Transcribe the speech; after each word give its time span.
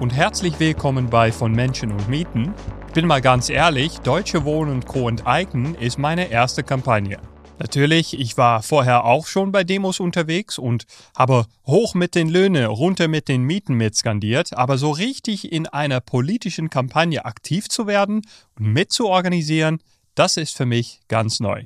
und 0.00 0.14
herzlich 0.14 0.60
willkommen 0.60 1.10
bei 1.10 1.32
Von 1.32 1.52
Menschen 1.52 1.90
und 1.90 2.08
Mieten. 2.08 2.54
Ich 2.86 2.92
bin 2.92 3.06
mal 3.06 3.20
ganz 3.20 3.50
ehrlich, 3.50 3.98
Deutsche 3.98 4.44
Wohnen 4.44 4.72
und 4.72 4.86
Co. 4.86 5.08
enteignen 5.08 5.74
ist 5.74 5.98
meine 5.98 6.30
erste 6.30 6.62
Kampagne. 6.62 7.18
Natürlich, 7.58 8.18
ich 8.18 8.36
war 8.36 8.62
vorher 8.62 9.04
auch 9.04 9.26
schon 9.26 9.50
bei 9.50 9.64
Demos 9.64 9.98
unterwegs 9.98 10.56
und 10.56 10.84
habe 11.16 11.46
hoch 11.66 11.94
mit 11.94 12.14
den 12.14 12.28
Löhnen, 12.28 12.66
runter 12.66 13.08
mit 13.08 13.26
den 13.26 13.42
Mieten 13.42 13.74
mitskandiert, 13.74 14.56
aber 14.56 14.78
so 14.78 14.92
richtig 14.92 15.50
in 15.50 15.66
einer 15.66 16.00
politischen 16.00 16.70
Kampagne 16.70 17.24
aktiv 17.24 17.68
zu 17.68 17.88
werden 17.88 18.22
und 18.56 18.72
mitzuorganisieren, 18.72 19.82
das 20.14 20.36
ist 20.36 20.56
für 20.56 20.66
mich 20.66 21.00
ganz 21.08 21.40
neu. 21.40 21.64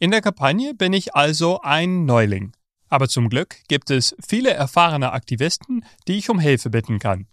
In 0.00 0.10
der 0.10 0.20
Kampagne 0.20 0.74
bin 0.74 0.92
ich 0.92 1.14
also 1.14 1.60
ein 1.60 2.06
Neuling. 2.06 2.52
Aber 2.88 3.08
zum 3.08 3.28
Glück 3.28 3.56
gibt 3.68 3.90
es 3.90 4.16
viele 4.26 4.50
erfahrene 4.50 5.12
Aktivisten, 5.12 5.84
die 6.08 6.18
ich 6.18 6.28
um 6.28 6.40
Hilfe 6.40 6.68
bitten 6.68 6.98
kann. 6.98 7.26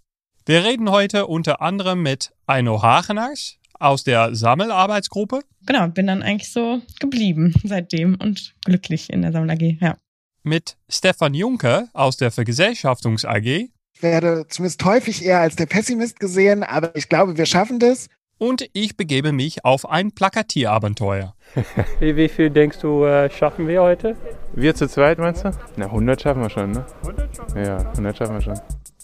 Wir 0.50 0.64
reden 0.64 0.90
heute 0.90 1.28
unter 1.28 1.62
anderem 1.62 2.02
mit 2.02 2.32
Eino 2.48 2.82
Hageners 2.82 3.60
aus 3.78 4.04
der 4.04 4.34
Sammelarbeitsgruppe. 4.34 5.42
Genau, 5.68 5.88
bin 5.90 6.08
dann 6.08 6.24
eigentlich 6.24 6.52
so 6.52 6.82
geblieben 7.00 7.54
seitdem 7.64 8.16
und 8.16 8.56
glücklich 8.66 9.14
in 9.14 9.22
der 9.22 9.32
Sammel 9.32 9.52
AG, 9.52 9.78
ja. 9.80 9.98
Mit 10.42 10.76
Stefan 10.90 11.36
Juncker 11.36 11.90
aus 11.94 12.18
der 12.18 12.32
Vergesellschaftungs 12.32 13.26
AG. 13.26 13.46
Ich 13.46 14.02
werde 14.02 14.48
zumindest 14.50 14.84
häufig 14.86 15.24
eher 15.24 15.40
als 15.40 15.56
der 15.56 15.68
Pessimist 15.68 16.20
gesehen, 16.20 16.64
aber 16.64 16.96
ich 16.96 17.10
glaube, 17.10 17.38
wir 17.38 17.46
schaffen 17.46 17.78
das. 17.78 18.08
Und 18.40 18.68
ich 18.74 18.98
begebe 18.98 19.32
mich 19.32 19.64
auf 19.64 19.88
ein 19.88 20.14
Plakatierabenteuer. 20.14 21.36
wie, 22.00 22.16
wie 22.16 22.28
viel 22.28 22.50
denkst 22.50 22.80
du, 22.80 23.06
äh, 23.06 23.30
schaffen 23.30 23.68
wir 23.68 23.84
heute? 23.84 24.16
Wir 24.56 24.74
zu 24.74 24.88
zweit, 24.88 25.20
meinst 25.20 25.46
du? 25.46 25.52
Na, 25.76 25.86
100 25.86 26.20
schaffen 26.20 26.42
wir 26.42 26.50
schon, 26.50 26.72
ne? 26.72 26.88
100 27.04 27.38
schaffen 27.38 27.54
wir. 27.56 27.64
Ja, 27.64 27.78
100 27.92 28.18
schaffen 28.18 28.34
wir 28.34 28.42
schon. 28.42 28.60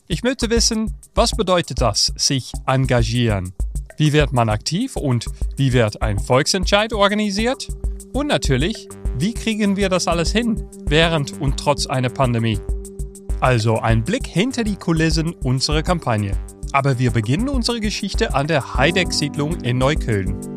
Ich 0.07 0.21
möchte 0.21 0.51
wissen, 0.51 0.93
was 1.15 1.31
bedeutet 1.31 1.81
das, 1.81 2.13
sich 2.15 2.51
engagieren? 2.67 3.53
Wie 3.97 4.13
wird 4.13 4.33
man 4.33 4.49
aktiv 4.49 4.95
und 4.97 5.25
wie 5.57 5.73
wird 5.73 6.03
ein 6.03 6.19
Volksentscheid 6.19 6.93
organisiert? 6.93 7.69
Und 8.13 8.27
natürlich, 8.27 8.87
wie 9.17 9.33
kriegen 9.33 9.77
wir 9.77 9.89
das 9.89 10.07
alles 10.07 10.31
hin, 10.31 10.63
während 10.85 11.41
und 11.41 11.57
trotz 11.57 11.87
einer 11.87 12.09
Pandemie? 12.09 12.59
Also 13.39 13.79
ein 13.79 14.03
Blick 14.03 14.27
hinter 14.27 14.63
die 14.63 14.75
Kulissen 14.75 15.33
unserer 15.33 15.81
Kampagne. 15.81 16.33
Aber 16.71 16.99
wir 16.99 17.09
beginnen 17.09 17.49
unsere 17.49 17.79
Geschichte 17.79 18.35
an 18.35 18.45
der 18.45 18.75
Heideck-Siedlung 18.75 19.61
in 19.61 19.79
Neukölln. 19.79 20.54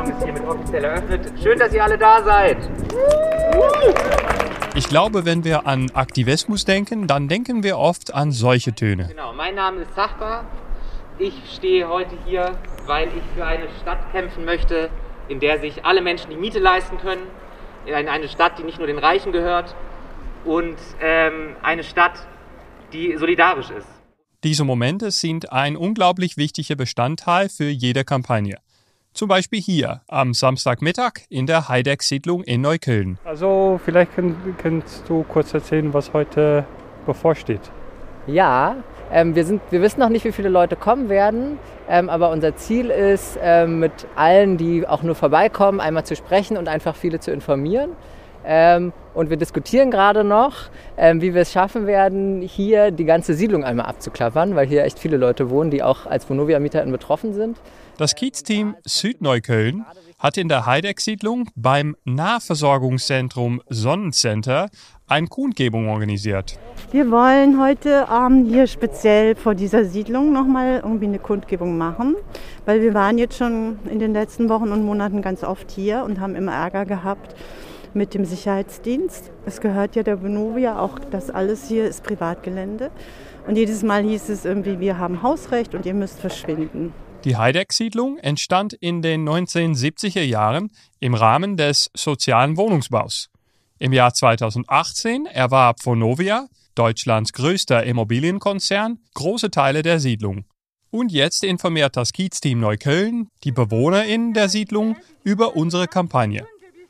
Versammlung 0.00 0.16
ist 0.16 0.24
hiermit 0.24 0.44
offiziell 0.44 0.84
eröffnet. 0.84 1.32
Schön, 1.42 1.58
dass 1.58 1.72
ihr 1.74 1.84
alle 1.84 1.98
da 1.98 2.22
seid. 2.22 2.58
Ich 4.74 4.88
glaube, 4.88 5.24
wenn 5.24 5.44
wir 5.44 5.66
an 5.66 5.90
Aktivismus 5.94 6.64
denken, 6.64 7.06
dann 7.06 7.28
denken 7.28 7.62
wir 7.62 7.78
oft 7.78 8.14
an 8.14 8.32
solche 8.32 8.74
Töne. 8.74 9.08
Genau, 9.08 9.32
mein 9.32 9.54
Name 9.54 9.82
ist 9.82 9.94
Sachbar. 9.94 10.44
Ich 11.18 11.34
stehe 11.54 11.88
heute 11.88 12.16
hier, 12.24 12.56
weil 12.86 13.08
ich 13.08 13.22
für 13.34 13.44
eine 13.44 13.66
Stadt 13.82 14.10
kämpfen 14.12 14.44
möchte, 14.44 14.90
in 15.28 15.40
der 15.40 15.58
sich 15.58 15.84
alle 15.84 16.00
Menschen 16.00 16.30
die 16.30 16.36
Miete 16.36 16.60
leisten 16.60 16.98
können. 16.98 17.22
In 17.84 17.94
eine 17.94 18.28
Stadt, 18.28 18.58
die 18.58 18.62
nicht 18.62 18.78
nur 18.78 18.86
den 18.86 18.98
Reichen 18.98 19.32
gehört. 19.32 19.74
Und 20.44 20.76
ähm, 21.02 21.56
eine 21.62 21.84
Stadt, 21.84 22.26
die 22.92 23.16
solidarisch 23.16 23.70
ist. 23.70 23.88
Diese 24.44 24.64
Momente 24.64 25.10
sind 25.10 25.52
ein 25.52 25.76
unglaublich 25.76 26.38
wichtiger 26.38 26.76
Bestandteil 26.76 27.50
für 27.50 27.68
jede 27.68 28.04
Kampagne. 28.04 28.56
Zum 29.12 29.28
Beispiel 29.28 29.60
hier 29.60 30.02
am 30.08 30.34
Samstagmittag 30.34 31.22
in 31.28 31.46
der 31.46 31.68
Heideck-Siedlung 31.68 32.44
in 32.44 32.60
Neukölln. 32.60 33.18
Also 33.24 33.80
vielleicht 33.84 34.12
kannst 34.58 35.08
du 35.08 35.24
kurz 35.24 35.52
erzählen, 35.52 35.92
was 35.92 36.12
heute 36.12 36.64
bevorsteht. 37.06 37.72
Ja, 38.26 38.76
ähm, 39.12 39.34
wir, 39.34 39.44
sind, 39.44 39.60
wir 39.70 39.82
wissen 39.82 39.98
noch 39.98 40.08
nicht, 40.08 40.24
wie 40.24 40.32
viele 40.32 40.48
Leute 40.48 40.76
kommen 40.76 41.08
werden, 41.08 41.58
ähm, 41.88 42.08
aber 42.08 42.30
unser 42.30 42.54
Ziel 42.54 42.90
ist, 42.90 43.38
ähm, 43.42 43.80
mit 43.80 44.06
allen, 44.14 44.56
die 44.56 44.86
auch 44.86 45.02
nur 45.02 45.16
vorbeikommen, 45.16 45.80
einmal 45.80 46.04
zu 46.04 46.14
sprechen 46.14 46.56
und 46.56 46.68
einfach 46.68 46.94
viele 46.94 47.18
zu 47.18 47.32
informieren. 47.32 47.90
Ähm, 48.44 48.92
und 49.12 49.28
wir 49.28 49.36
diskutieren 49.36 49.90
gerade 49.90 50.24
noch, 50.24 50.70
ähm, 50.96 51.20
wie 51.20 51.34
wir 51.34 51.42
es 51.42 51.52
schaffen 51.52 51.86
werden, 51.86 52.42
hier 52.42 52.90
die 52.90 53.04
ganze 53.04 53.34
Siedlung 53.34 53.64
einmal 53.64 53.86
abzuklappern, 53.86 54.54
weil 54.54 54.66
hier 54.66 54.84
echt 54.84 54.98
viele 54.98 55.16
Leute 55.16 55.50
wohnen, 55.50 55.70
die 55.70 55.82
auch 55.82 56.06
als 56.06 56.28
Vonovia-MieterInnen 56.28 56.92
betroffen 56.92 57.34
sind. 57.34 57.58
Das 57.98 58.14
Kiez-Team 58.14 58.76
Südneukölln 58.84 59.84
hat 60.18 60.36
in 60.36 60.48
der 60.48 60.64
Heideck-Siedlung 60.64 61.48
beim 61.54 61.96
Nahversorgungszentrum 62.04 63.60
Sonnencenter 63.68 64.68
eine 65.06 65.26
Kundgebung 65.26 65.88
organisiert. 65.88 66.58
Wir 66.92 67.10
wollen 67.10 67.60
heute 67.60 68.08
Abend 68.08 68.48
hier 68.48 68.66
speziell 68.66 69.34
vor 69.34 69.54
dieser 69.54 69.84
Siedlung 69.84 70.32
nochmal 70.32 70.80
irgendwie 70.82 71.06
eine 71.06 71.18
Kundgebung 71.18 71.76
machen, 71.76 72.16
weil 72.64 72.80
wir 72.80 72.94
waren 72.94 73.18
jetzt 73.18 73.36
schon 73.36 73.78
in 73.90 73.98
den 73.98 74.12
letzten 74.12 74.48
Wochen 74.48 74.70
und 74.72 74.84
Monaten 74.84 75.20
ganz 75.20 75.42
oft 75.42 75.70
hier 75.70 76.04
und 76.04 76.20
haben 76.20 76.36
immer 76.36 76.52
Ärger 76.52 76.86
gehabt 76.86 77.34
mit 77.94 78.14
dem 78.14 78.24
Sicherheitsdienst. 78.24 79.30
Es 79.46 79.60
gehört 79.60 79.96
ja 79.96 80.02
der 80.02 80.22
Vonovia, 80.22 80.78
auch 80.78 80.98
das 80.98 81.30
alles 81.30 81.68
hier 81.68 81.84
ist 81.84 82.04
Privatgelände. 82.04 82.90
Und 83.46 83.56
jedes 83.56 83.82
Mal 83.82 84.02
hieß 84.02 84.28
es 84.28 84.44
irgendwie, 84.44 84.80
wir 84.80 84.98
haben 84.98 85.22
Hausrecht 85.22 85.74
und 85.74 85.86
ihr 85.86 85.94
müsst 85.94 86.20
verschwinden. 86.20 86.92
Die 87.24 87.36
Heideck-Siedlung 87.36 88.18
entstand 88.18 88.72
in 88.72 89.02
den 89.02 89.28
1970er 89.28 90.22
Jahren 90.22 90.70
im 91.00 91.14
Rahmen 91.14 91.56
des 91.56 91.90
sozialen 91.94 92.56
Wohnungsbaus. 92.56 93.28
Im 93.78 93.92
Jahr 93.92 94.14
2018 94.14 95.26
erwarb 95.26 95.84
Vonovia, 95.84 96.46
Deutschlands 96.74 97.32
größter 97.32 97.84
Immobilienkonzern, 97.84 99.00
große 99.14 99.50
Teile 99.50 99.82
der 99.82 100.00
Siedlung. 100.00 100.44
Und 100.90 101.12
jetzt 101.12 101.44
informiert 101.44 101.96
das 101.96 102.12
Kiez-Team 102.12 102.60
Neukölln 102.60 103.28
die 103.44 103.52
BewohnerInnen 103.52 104.32
der 104.32 104.48
Siedlung 104.48 104.96
über 105.22 105.56
unsere 105.56 105.86
Kampagne. 105.86 106.46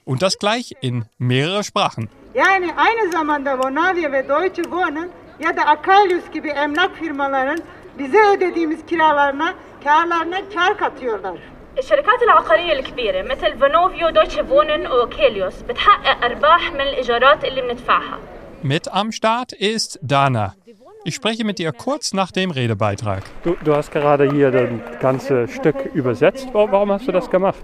Und 0.10 0.22
das 0.22 0.38
gleich 0.38 0.74
in 0.82 1.04
mehrere 1.20 1.64
Sprachen. 1.64 2.10
Yani 2.36 2.74
aynı 2.78 3.12
zamanda 3.12 3.60
Vonovia 3.60 4.12
ve 4.12 4.30
Deutsche 4.30 4.64
Wohnen 4.64 5.10
ya 5.40 5.58
da 5.58 5.66
Akalius 5.66 6.32
gibi 6.34 6.50
emlak 6.50 6.96
firmaların 6.96 7.60
bize 8.00 8.18
ödediğimiz 8.36 8.86
kiralarına 8.86 9.54
karlarına 9.84 10.38
kar 10.54 10.78
katıyorlar. 10.78 11.38
الشركات 11.78 12.24
العقارية 12.24 12.74
الكبيرة 12.74 13.22
مثل 13.22 13.58
فانوفيو 13.60 14.10
دويتشه 14.10 14.44
فونن 14.44 14.88
وكيليوس 14.88 15.62
بتحقق 15.62 16.26
أرباح 16.26 16.74
من 16.74 16.82
الإيجارات 16.82 17.46
اللي 17.46 17.62
بندفعها. 17.62 18.18
Mit 18.64 18.88
am 18.94 19.12
Start 19.12 19.52
ist 19.52 20.00
Dana. 20.02 20.56
Ich 21.04 21.16
spreche 21.16 21.44
mit 21.44 21.60
ihr 21.60 21.72
kurz 21.72 22.14
nach 22.14 22.32
dem 22.32 22.50
Redebeitrag. 22.52 23.24
Du, 23.44 23.56
du 23.64 23.76
hast 23.76 23.92
gerade 23.92 24.32
hier 24.32 24.50
das 24.52 25.00
ganze 25.00 25.48
Stück 25.48 25.76
übersetzt. 25.94 26.48
Warum 26.54 26.92
hast 26.92 27.08
du 27.08 27.12
das 27.12 27.30
gemacht? 27.30 27.64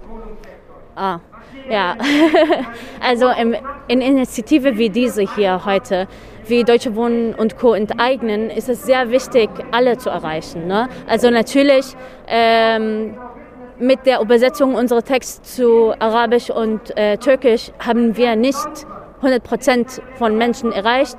Ah, 0.94 1.18
ja. 1.69 1.95
also 3.01 3.29
in, 3.29 3.55
in 3.87 4.01
Initiative 4.01 4.77
wie 4.77 4.89
diese 4.89 5.23
hier 5.35 5.65
heute, 5.65 6.07
wie 6.47 6.63
Deutsche 6.63 6.95
Wohnen 6.95 7.33
und 7.33 7.57
Co. 7.57 7.73
enteignen, 7.73 8.49
ist 8.49 8.69
es 8.69 8.83
sehr 8.83 9.11
wichtig, 9.11 9.49
alle 9.71 9.97
zu 9.97 10.09
erreichen. 10.09 10.67
Ne? 10.67 10.87
Also 11.07 11.29
natürlich 11.29 11.95
ähm, 12.27 13.17
mit 13.79 14.05
der 14.05 14.21
Übersetzung 14.21 14.75
unserer 14.75 15.03
Texte 15.03 15.41
zu 15.43 15.93
Arabisch 15.99 16.49
und 16.49 16.97
äh, 16.97 17.17
Türkisch 17.17 17.71
haben 17.79 18.17
wir 18.17 18.35
nicht 18.35 18.67
100 19.17 19.43
Prozent 19.43 20.01
von 20.15 20.37
Menschen 20.37 20.71
erreicht, 20.71 21.17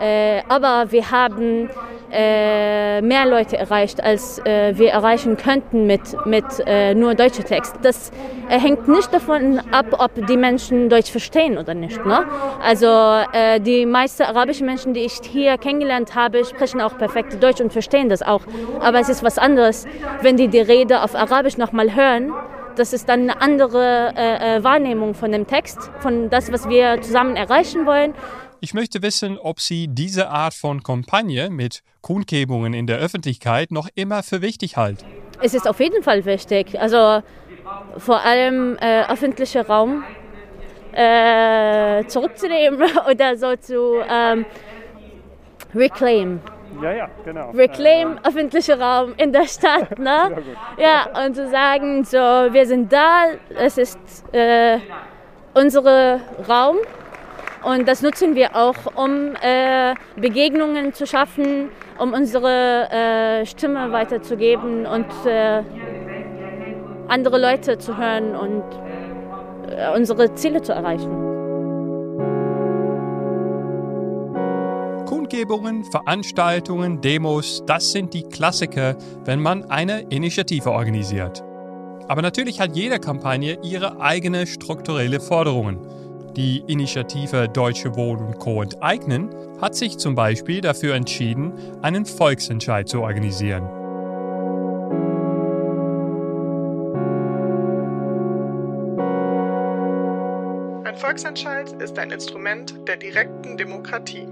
äh, 0.00 0.42
aber 0.48 0.90
wir 0.90 1.10
haben 1.10 1.70
mehr 2.10 3.26
Leute 3.26 3.56
erreicht, 3.56 4.02
als 4.02 4.38
äh, 4.40 4.76
wir 4.76 4.90
erreichen 4.90 5.36
könnten 5.36 5.86
mit, 5.86 6.16
mit 6.26 6.44
äh, 6.66 6.94
nur 6.94 7.14
deutscher 7.14 7.44
Text. 7.44 7.76
Das 7.82 8.10
äh, 8.48 8.58
hängt 8.58 8.88
nicht 8.88 9.12
davon 9.12 9.60
ab, 9.72 9.86
ob 9.98 10.26
die 10.26 10.36
Menschen 10.36 10.88
Deutsch 10.88 11.10
verstehen 11.10 11.58
oder 11.58 11.74
nicht. 11.74 12.04
Ne? 12.04 12.24
Also 12.62 12.86
äh, 13.32 13.60
die 13.60 13.86
meisten 13.86 14.22
arabischen 14.22 14.66
Menschen, 14.66 14.94
die 14.94 15.00
ich 15.00 15.20
hier 15.22 15.58
kennengelernt 15.58 16.14
habe, 16.14 16.44
sprechen 16.44 16.80
auch 16.80 16.96
perfekt 16.96 17.42
Deutsch 17.42 17.60
und 17.60 17.72
verstehen 17.72 18.08
das 18.08 18.22
auch. 18.22 18.42
Aber 18.80 19.00
es 19.00 19.08
ist 19.08 19.22
was 19.22 19.38
anderes, 19.38 19.86
wenn 20.22 20.36
die 20.36 20.48
die 20.48 20.60
Rede 20.60 21.02
auf 21.02 21.14
Arabisch 21.14 21.56
nochmal 21.56 21.94
hören 21.94 22.32
das 22.78 22.92
ist 22.92 23.08
dann 23.08 23.22
eine 23.22 23.40
andere 23.40 24.12
äh, 24.14 24.62
Wahrnehmung 24.62 25.14
von 25.14 25.32
dem 25.32 25.46
Text, 25.46 25.78
von 25.98 26.30
das, 26.30 26.52
was 26.52 26.68
wir 26.68 27.00
zusammen 27.02 27.36
erreichen 27.36 27.86
wollen. 27.86 28.14
Ich 28.60 28.74
möchte 28.74 29.02
wissen, 29.02 29.38
ob 29.38 29.60
Sie 29.60 29.86
diese 29.86 30.30
Art 30.30 30.52
von 30.52 30.82
Kampagne 30.82 31.48
mit 31.48 31.82
Kundgebungen 32.00 32.74
in 32.74 32.88
der 32.88 32.98
Öffentlichkeit 32.98 33.70
noch 33.70 33.88
immer 33.94 34.24
für 34.24 34.42
wichtig 34.42 34.76
halten. 34.76 35.04
Es 35.40 35.54
ist 35.54 35.68
auf 35.68 35.78
jeden 35.78 36.02
Fall 36.02 36.24
wichtig. 36.24 36.80
Also 36.80 37.22
vor 37.98 38.24
allem 38.24 38.76
äh, 38.80 39.04
öffentlicher 39.04 39.64
Raum 39.64 40.02
äh, 40.92 42.04
zurückzunehmen 42.06 42.82
oder 43.10 43.36
so 43.36 43.54
zu 43.54 44.02
ähm, 44.10 44.44
reclaim. 45.72 46.40
Ja, 46.82 46.92
ja, 46.92 47.10
genau. 47.24 47.50
Reclaim 47.50 48.14
ja, 48.14 48.28
öffentlicher 48.28 48.80
Raum 48.80 49.14
in 49.18 49.32
der 49.32 49.46
Stadt, 49.46 49.98
ne? 49.98 50.42
ja, 50.78 51.24
und 51.24 51.34
zu 51.34 51.48
sagen, 51.48 52.04
so, 52.04 52.18
wir 52.18 52.66
sind 52.66 52.92
da, 52.92 53.26
es 53.56 53.78
ist 53.78 53.98
äh, 54.32 54.78
unser 55.54 56.20
Raum 56.48 56.76
und 57.62 57.88
das 57.88 58.02
nutzen 58.02 58.34
wir 58.34 58.56
auch, 58.56 58.76
um 58.94 59.34
äh, 59.42 59.94
Begegnungen 60.16 60.92
zu 60.92 61.06
schaffen, 61.06 61.70
um 61.98 62.12
unsere 62.12 62.90
äh, 62.90 63.46
Stimme 63.46 63.92
weiterzugeben 63.92 64.86
und 64.86 65.06
äh, 65.26 65.62
andere 67.08 67.38
Leute 67.38 67.78
zu 67.78 67.96
hören 67.96 68.34
und 68.34 68.62
äh, 69.70 69.96
unsere 69.96 70.34
Ziele 70.34 70.62
zu 70.62 70.72
erreichen. 70.72 71.28
Kundgebungen, 75.06 75.84
Veranstaltungen, 75.84 77.00
Demos, 77.00 77.62
das 77.66 77.92
sind 77.92 78.14
die 78.14 78.22
Klassiker, 78.22 78.96
wenn 79.24 79.40
man 79.40 79.64
eine 79.64 80.00
Initiative 80.10 80.70
organisiert. 80.70 81.42
Aber 82.08 82.22
natürlich 82.22 82.60
hat 82.60 82.74
jede 82.74 82.98
Kampagne 82.98 83.58
ihre 83.62 84.00
eigene 84.00 84.46
strukturelle 84.46 85.20
Forderungen. 85.20 85.78
Die 86.38 86.62
Initiative 86.68 87.48
Deutsche 87.48 87.96
Wohnen 87.96 88.26
und 88.26 88.38
Co. 88.38 88.62
enteignen 88.62 89.28
hat 89.60 89.74
sich 89.74 89.98
zum 89.98 90.14
Beispiel 90.14 90.60
dafür 90.60 90.94
entschieden, 90.94 91.52
einen 91.82 92.06
Volksentscheid 92.06 92.88
zu 92.88 93.02
organisieren. 93.02 93.64
Ein 100.84 100.96
Volksentscheid 100.96 101.72
ist 101.82 101.98
ein 101.98 102.12
Instrument 102.12 102.86
der 102.86 102.98
direkten 102.98 103.56
Demokratie. 103.56 104.28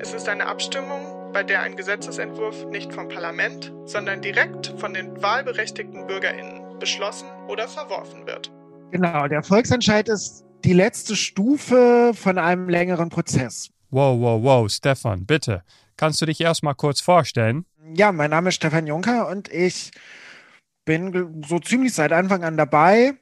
Es 0.00 0.14
ist 0.14 0.28
eine 0.28 0.44
Abstimmung, 0.44 1.30
bei 1.32 1.44
der 1.44 1.62
ein 1.62 1.76
Gesetzesentwurf 1.76 2.66
nicht 2.66 2.92
vom 2.92 3.06
Parlament, 3.08 3.72
sondern 3.84 4.22
direkt 4.22 4.74
von 4.76 4.92
den 4.92 5.22
wahlberechtigten 5.22 6.04
Bürgerinnen 6.08 6.80
beschlossen 6.80 7.28
oder 7.46 7.68
verworfen 7.68 8.26
wird. 8.26 8.50
Genau, 8.90 9.28
der 9.28 9.44
Volksentscheid 9.44 10.08
ist 10.08 10.44
die 10.64 10.72
letzte 10.72 11.16
Stufe 11.16 12.12
von 12.14 12.38
einem 12.38 12.68
längeren 12.68 13.08
Prozess. 13.08 13.70
Wow, 13.90 14.18
wow, 14.20 14.42
wow, 14.42 14.70
Stefan, 14.70 15.26
bitte. 15.26 15.62
Kannst 15.96 16.20
du 16.20 16.26
dich 16.26 16.40
erstmal 16.40 16.74
kurz 16.74 17.00
vorstellen? 17.00 17.66
Ja, 17.94 18.12
mein 18.12 18.30
Name 18.30 18.48
ist 18.48 18.54
Stefan 18.56 18.86
Juncker 18.86 19.28
und 19.28 19.52
ich 19.52 19.90
bin 20.84 21.42
so 21.46 21.58
ziemlich 21.58 21.92
seit 21.94 22.12
Anfang 22.12 22.44
an 22.44 22.56
dabei. 22.56 23.14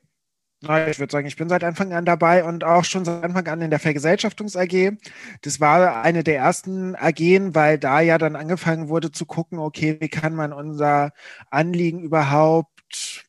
Ich 0.62 0.98
würde 0.98 1.10
sagen, 1.10 1.26
ich 1.26 1.37
bin 1.37 1.48
seit 1.48 1.64
Anfang 1.64 1.94
an 1.94 2.04
dabei 2.04 2.44
und 2.44 2.64
auch 2.64 2.84
schon 2.84 3.06
seit 3.06 3.25
Anfang 3.25 3.46
an 3.48 3.62
in 3.62 3.70
der 3.70 3.78
Vergesellschaftungs 3.78 4.56
AG. 4.56 4.93
Das 5.40 5.58
war 5.58 6.02
eine 6.02 6.22
der 6.22 6.36
ersten 6.36 6.94
AGen, 6.94 7.54
weil 7.54 7.78
da 7.78 8.00
ja 8.00 8.19
dann 8.19 8.36
angefangen 8.36 8.90
wurde 8.90 9.10
zu 9.10 9.25
gucken, 9.25 9.58
okay, 9.58 9.96
wie 10.00 10.10
kann 10.10 10.34
man 10.34 10.52
unser 10.52 11.12
Anliegen 11.50 12.00
überhaupt 12.00 13.25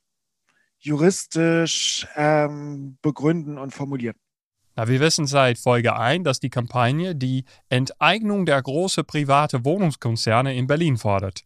juristisch 0.81 2.07
ähm, 2.15 2.97
begründen 3.01 3.57
und 3.57 3.73
formulieren. 3.73 4.15
Na, 4.75 4.87
wir 4.87 4.99
wissen 4.99 5.27
seit 5.27 5.57
Folge 5.57 5.95
1, 5.95 6.23
dass 6.23 6.39
die 6.39 6.49
Kampagne 6.49 7.15
die 7.15 7.45
Enteignung 7.69 8.45
der 8.45 8.61
großen 8.61 9.05
private 9.05 9.65
Wohnungskonzerne 9.65 10.55
in 10.55 10.67
Berlin 10.67 10.97
fordert. 10.97 11.43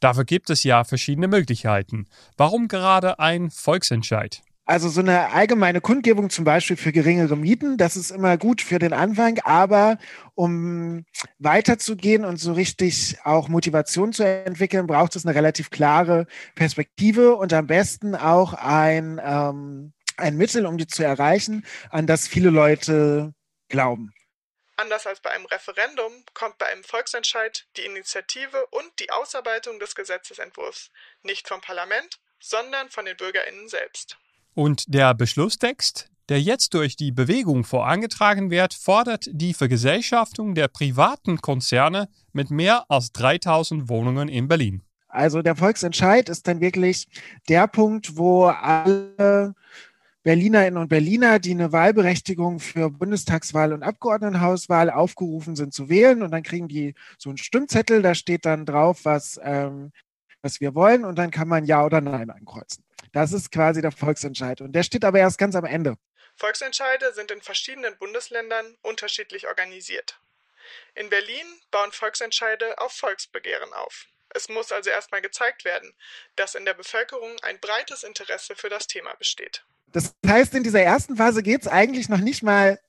Dafür 0.00 0.24
gibt 0.24 0.50
es 0.50 0.64
ja 0.64 0.84
verschiedene 0.84 1.28
Möglichkeiten. 1.28 2.06
Warum 2.36 2.68
gerade 2.68 3.18
ein 3.18 3.50
Volksentscheid? 3.50 4.42
Also 4.70 4.88
so 4.88 5.00
eine 5.00 5.30
allgemeine 5.32 5.80
Kundgebung 5.80 6.30
zum 6.30 6.44
Beispiel 6.44 6.76
für 6.76 6.92
geringere 6.92 7.36
Mieten, 7.36 7.76
das 7.76 7.96
ist 7.96 8.12
immer 8.12 8.38
gut 8.38 8.62
für 8.62 8.78
den 8.78 8.92
Anfang, 8.92 9.40
aber 9.40 9.98
um 10.36 11.04
weiterzugehen 11.40 12.24
und 12.24 12.36
so 12.36 12.52
richtig 12.52 13.18
auch 13.24 13.48
Motivation 13.48 14.12
zu 14.12 14.22
entwickeln, 14.22 14.86
braucht 14.86 15.16
es 15.16 15.26
eine 15.26 15.34
relativ 15.34 15.70
klare 15.70 16.28
Perspektive 16.54 17.34
und 17.34 17.52
am 17.52 17.66
besten 17.66 18.14
auch 18.14 18.52
ein, 18.54 19.20
ähm, 19.24 19.92
ein 20.16 20.36
Mittel, 20.36 20.64
um 20.66 20.78
die 20.78 20.86
zu 20.86 21.02
erreichen, 21.02 21.66
an 21.90 22.06
das 22.06 22.28
viele 22.28 22.50
Leute 22.50 23.34
glauben. 23.70 24.12
Anders 24.76 25.04
als 25.04 25.18
bei 25.18 25.30
einem 25.30 25.46
Referendum 25.46 26.12
kommt 26.32 26.58
bei 26.58 26.66
einem 26.66 26.84
Volksentscheid 26.84 27.66
die 27.76 27.86
Initiative 27.86 28.66
und 28.66 29.00
die 29.00 29.10
Ausarbeitung 29.10 29.80
des 29.80 29.96
Gesetzesentwurfs 29.96 30.92
nicht 31.24 31.48
vom 31.48 31.60
Parlament, 31.60 32.20
sondern 32.38 32.88
von 32.88 33.04
den 33.04 33.16
Bürgerinnen 33.16 33.68
selbst. 33.68 34.16
Und 34.60 34.92
der 34.92 35.14
Beschlusstext, 35.14 36.10
der 36.28 36.38
jetzt 36.38 36.74
durch 36.74 36.94
die 36.94 37.12
Bewegung 37.12 37.64
vorangetragen 37.64 38.50
wird, 38.50 38.74
fordert 38.74 39.26
die 39.32 39.54
Vergesellschaftung 39.54 40.54
der 40.54 40.68
privaten 40.68 41.38
Konzerne 41.40 42.10
mit 42.34 42.50
mehr 42.50 42.84
als 42.90 43.10
3000 43.12 43.88
Wohnungen 43.88 44.28
in 44.28 44.48
Berlin. 44.48 44.82
Also 45.08 45.40
der 45.40 45.56
Volksentscheid 45.56 46.28
ist 46.28 46.46
dann 46.46 46.60
wirklich 46.60 47.08
der 47.48 47.68
Punkt, 47.68 48.18
wo 48.18 48.48
alle 48.48 49.54
Berlinerinnen 50.24 50.76
und 50.76 50.88
Berliner, 50.88 51.38
die 51.38 51.52
eine 51.52 51.72
Wahlberechtigung 51.72 52.60
für 52.60 52.90
Bundestagswahl 52.90 53.72
und 53.72 53.82
Abgeordnetenhauswahl 53.82 54.90
aufgerufen 54.90 55.56
sind 55.56 55.72
zu 55.72 55.88
wählen. 55.88 56.22
Und 56.22 56.32
dann 56.32 56.42
kriegen 56.42 56.68
die 56.68 56.94
so 57.16 57.30
einen 57.30 57.38
Stimmzettel, 57.38 58.02
da 58.02 58.14
steht 58.14 58.44
dann 58.44 58.66
drauf, 58.66 59.06
was, 59.06 59.40
ähm, 59.42 59.90
was 60.42 60.60
wir 60.60 60.74
wollen. 60.74 61.04
Und 61.04 61.16
dann 61.16 61.30
kann 61.30 61.48
man 61.48 61.64
Ja 61.64 61.84
oder 61.84 62.00
Nein 62.00 62.30
ankreuzen. 62.30 62.84
Das 63.12 63.32
ist 63.32 63.50
quasi 63.50 63.80
der 63.80 63.92
Volksentscheid. 63.92 64.60
Und 64.60 64.72
der 64.72 64.82
steht 64.82 65.04
aber 65.04 65.18
erst 65.18 65.38
ganz 65.38 65.54
am 65.54 65.64
Ende. 65.64 65.96
Volksentscheide 66.36 67.12
sind 67.12 67.30
in 67.30 67.42
verschiedenen 67.42 67.96
Bundesländern 67.98 68.76
unterschiedlich 68.82 69.48
organisiert. 69.48 70.20
In 70.94 71.10
Berlin 71.10 71.46
bauen 71.70 71.92
Volksentscheide 71.92 72.78
auf 72.78 72.92
Volksbegehren 72.92 73.72
auf. 73.72 74.06
Es 74.32 74.48
muss 74.48 74.70
also 74.70 74.90
erstmal 74.90 75.20
gezeigt 75.20 75.64
werden, 75.64 75.92
dass 76.36 76.54
in 76.54 76.64
der 76.64 76.74
Bevölkerung 76.74 77.36
ein 77.42 77.58
breites 77.60 78.04
Interesse 78.04 78.54
für 78.54 78.68
das 78.68 78.86
Thema 78.86 79.12
besteht. 79.14 79.64
Das 79.88 80.14
heißt, 80.24 80.54
in 80.54 80.62
dieser 80.62 80.82
ersten 80.82 81.16
Phase 81.16 81.42
geht 81.42 81.62
es 81.62 81.68
eigentlich 81.68 82.08
noch 82.08 82.18
nicht 82.18 82.42
mal 82.42 82.80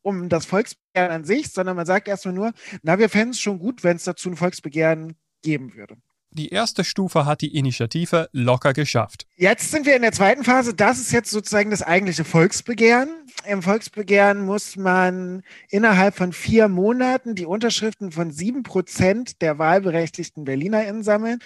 um 0.00 0.28
das 0.28 0.46
Volksbegehren 0.46 1.10
an 1.10 1.24
sich, 1.24 1.52
sondern 1.52 1.76
man 1.76 1.84
sagt 1.84 2.08
erstmal 2.08 2.34
nur, 2.34 2.52
na, 2.82 2.98
wir 2.98 3.10
fänden 3.10 3.30
es 3.30 3.40
schon 3.40 3.58
gut, 3.58 3.84
wenn 3.84 3.96
es 3.96 4.04
dazu 4.04 4.30
ein 4.30 4.36
Volksbegehren 4.36 5.16
geben 5.42 5.74
würde. 5.74 5.96
Die 6.36 6.50
erste 6.50 6.84
Stufe 6.84 7.24
hat 7.24 7.40
die 7.40 7.56
Initiative 7.56 8.28
locker 8.32 8.74
geschafft. 8.74 9.26
Jetzt 9.36 9.70
sind 9.70 9.86
wir 9.86 9.96
in 9.96 10.02
der 10.02 10.12
zweiten 10.12 10.44
Phase. 10.44 10.74
Das 10.74 10.98
ist 10.98 11.10
jetzt 11.10 11.30
sozusagen 11.30 11.70
das 11.70 11.80
eigentliche 11.80 12.24
Volksbegehren. 12.24 13.08
Im 13.46 13.62
Volksbegehren 13.62 14.44
muss 14.44 14.76
man 14.76 15.42
innerhalb 15.70 16.14
von 16.14 16.34
vier 16.34 16.68
Monaten 16.68 17.36
die 17.36 17.46
Unterschriften 17.46 18.12
von 18.12 18.32
sieben 18.32 18.64
Prozent 18.64 19.40
der 19.40 19.58
wahlberechtigten 19.58 20.44
BerlinerInnen 20.44 21.02
sammeln. 21.02 21.38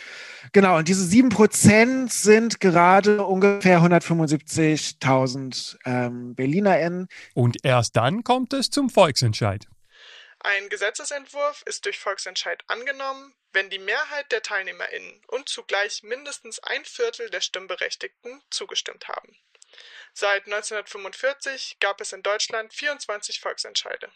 Genau, 0.52 0.78
und 0.78 0.88
diese 0.88 1.04
sieben 1.04 1.28
Prozent 1.28 2.12
sind 2.12 2.58
gerade 2.58 3.24
ungefähr 3.24 3.80
175.000 3.82 5.76
ähm, 5.84 6.34
BerlinerInnen. 6.34 7.06
Und 7.34 7.58
erst 7.62 7.94
dann 7.94 8.24
kommt 8.24 8.52
es 8.54 8.70
zum 8.70 8.90
Volksentscheid. 8.90 9.68
Ein 10.40 10.70
Gesetzesentwurf 10.70 11.62
ist 11.66 11.84
durch 11.84 11.98
Volksentscheid 11.98 12.62
angenommen, 12.66 13.34
wenn 13.52 13.68
die 13.68 13.78
Mehrheit 13.78 14.32
der 14.32 14.42
TeilnehmerInnen 14.42 15.22
und 15.26 15.48
zugleich 15.50 16.02
mindestens 16.02 16.60
ein 16.60 16.84
Viertel 16.84 17.28
der 17.28 17.42
Stimmberechtigten 17.42 18.42
zugestimmt 18.48 19.08
haben. 19.08 19.36
Seit 20.14 20.46
1945 20.46 21.76
gab 21.78 22.00
es 22.00 22.12
in 22.12 22.22
Deutschland 22.22 22.72
24 22.72 23.38
Volksentscheide. 23.38 24.10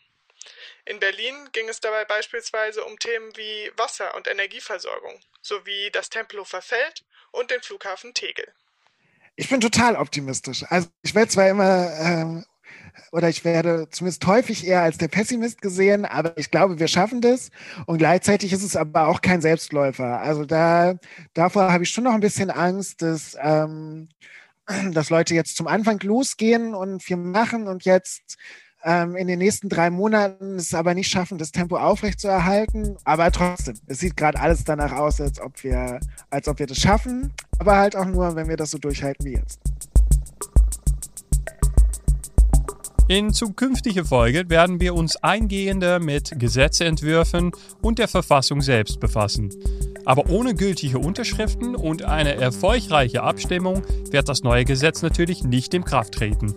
In 0.86 0.98
Berlin 0.98 1.50
ging 1.52 1.68
es 1.68 1.80
dabei 1.80 2.04
beispielsweise 2.06 2.84
um 2.84 2.98
Themen 2.98 3.36
wie 3.36 3.70
Wasser- 3.76 4.14
und 4.14 4.26
Energieversorgung 4.26 5.20
sowie 5.42 5.90
das 5.90 6.08
Tempelhofer 6.10 6.62
Feld 6.62 7.04
und 7.32 7.50
den 7.50 7.62
Flughafen 7.62 8.14
Tegel. 8.14 8.52
Ich 9.36 9.48
bin 9.48 9.60
total 9.60 9.96
optimistisch. 9.96 10.64
Also 10.68 10.88
ich 11.02 11.14
werde 11.14 11.30
zwar 11.30 11.48
immer 11.48 11.90
ähm, 11.98 12.46
oder 13.12 13.28
ich 13.28 13.44
werde 13.44 13.88
zumindest 13.90 14.26
häufig 14.26 14.66
eher 14.66 14.82
als 14.82 14.98
der 14.98 15.08
Pessimist 15.08 15.60
gesehen, 15.60 16.04
aber 16.04 16.36
ich 16.36 16.50
glaube, 16.50 16.78
wir 16.78 16.88
schaffen 16.88 17.20
das. 17.20 17.50
Und 17.86 17.98
gleichzeitig 17.98 18.52
ist 18.52 18.62
es 18.62 18.76
aber 18.76 19.08
auch 19.08 19.20
kein 19.20 19.40
Selbstläufer. 19.40 20.20
Also 20.20 20.44
da, 20.44 20.94
davor 21.32 21.72
habe 21.72 21.84
ich 21.84 21.90
schon 21.90 22.04
noch 22.04 22.14
ein 22.14 22.20
bisschen 22.20 22.50
Angst, 22.50 23.02
dass, 23.02 23.36
ähm, 23.40 24.08
dass 24.92 25.10
Leute 25.10 25.34
jetzt 25.34 25.56
zum 25.56 25.66
Anfang 25.66 26.00
losgehen 26.00 26.74
und 26.74 27.02
viel 27.02 27.16
machen 27.16 27.68
und 27.68 27.84
jetzt 27.84 28.36
ähm, 28.84 29.16
in 29.16 29.26
den 29.26 29.38
nächsten 29.38 29.68
drei 29.68 29.90
Monaten 29.90 30.56
es 30.56 30.74
aber 30.74 30.94
nicht 30.94 31.10
schaffen, 31.10 31.38
das 31.38 31.52
Tempo 31.52 31.76
aufrechtzuerhalten. 31.76 32.96
Aber 33.04 33.30
trotzdem, 33.32 33.74
es 33.86 33.98
sieht 33.98 34.16
gerade 34.16 34.38
alles 34.38 34.64
danach 34.64 34.92
aus, 34.92 35.20
als 35.20 35.40
ob 35.40 35.62
wir, 35.64 36.00
als 36.30 36.48
ob 36.48 36.58
wir 36.58 36.66
das 36.66 36.78
schaffen. 36.78 37.32
Aber 37.58 37.76
halt 37.76 37.96
auch 37.96 38.04
nur, 38.04 38.36
wenn 38.36 38.48
wir 38.48 38.56
das 38.56 38.70
so 38.70 38.78
durchhalten 38.78 39.24
wie 39.24 39.34
jetzt. 39.34 39.60
In 43.06 43.34
zukünftigen 43.34 44.06
Folgen 44.06 44.49
werden 44.49 44.80
wir 44.80 44.94
uns 44.94 45.16
eingehender 45.16 46.00
mit 46.00 46.38
Gesetzentwürfen 46.38 47.52
und 47.82 47.99
der 47.99 48.08
Verfassung 48.08 48.62
selbst 48.62 48.99
befassen. 48.99 49.50
Aber 50.06 50.30
ohne 50.30 50.54
gültige 50.54 50.99
Unterschriften 50.99 51.76
und 51.76 52.02
eine 52.02 52.37
erfolgreiche 52.37 53.23
Abstimmung 53.23 53.82
wird 54.11 54.30
das 54.30 54.42
neue 54.42 54.64
Gesetz 54.64 55.02
natürlich 55.02 55.44
nicht 55.44 55.75
in 55.75 55.84
Kraft 55.84 56.14
treten. 56.14 56.54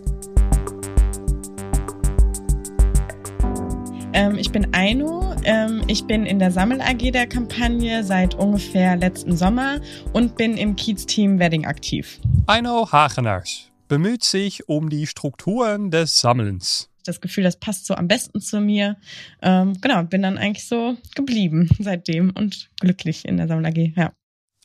Ähm, 4.14 4.38
ich 4.38 4.50
bin 4.50 4.68
Aino. 4.72 5.34
Ähm, 5.44 5.82
ich 5.86 6.06
bin 6.06 6.24
in 6.24 6.38
der 6.38 6.50
Sammel-AG 6.50 7.12
der 7.12 7.26
Kampagne 7.26 8.02
seit 8.04 8.34
ungefähr 8.34 8.96
letzten 8.96 9.36
Sommer 9.36 9.80
und 10.14 10.36
bin 10.36 10.56
im 10.56 10.76
Kiez-Team 10.76 11.38
Wedding 11.38 11.66
aktiv. 11.66 12.18
Aino 12.46 12.90
Hagenars 12.90 13.67
bemüht 13.88 14.22
sich 14.22 14.68
um 14.68 14.90
die 14.90 15.06
Strukturen 15.06 15.90
des 15.90 16.20
Sammelns. 16.20 16.90
Das 17.04 17.20
Gefühl, 17.20 17.44
das 17.44 17.58
passt 17.58 17.86
so 17.86 17.94
am 17.94 18.06
besten 18.06 18.40
zu 18.40 18.60
mir. 18.60 18.96
Ähm, 19.40 19.80
genau, 19.80 20.02
bin 20.02 20.22
dann 20.22 20.38
eigentlich 20.38 20.66
so 20.66 20.96
geblieben 21.14 21.68
seitdem 21.78 22.30
und 22.30 22.70
glücklich 22.80 23.26
in 23.26 23.38
der 23.38 23.48
Sammel-AG, 23.48 23.94
ja. 23.96 24.12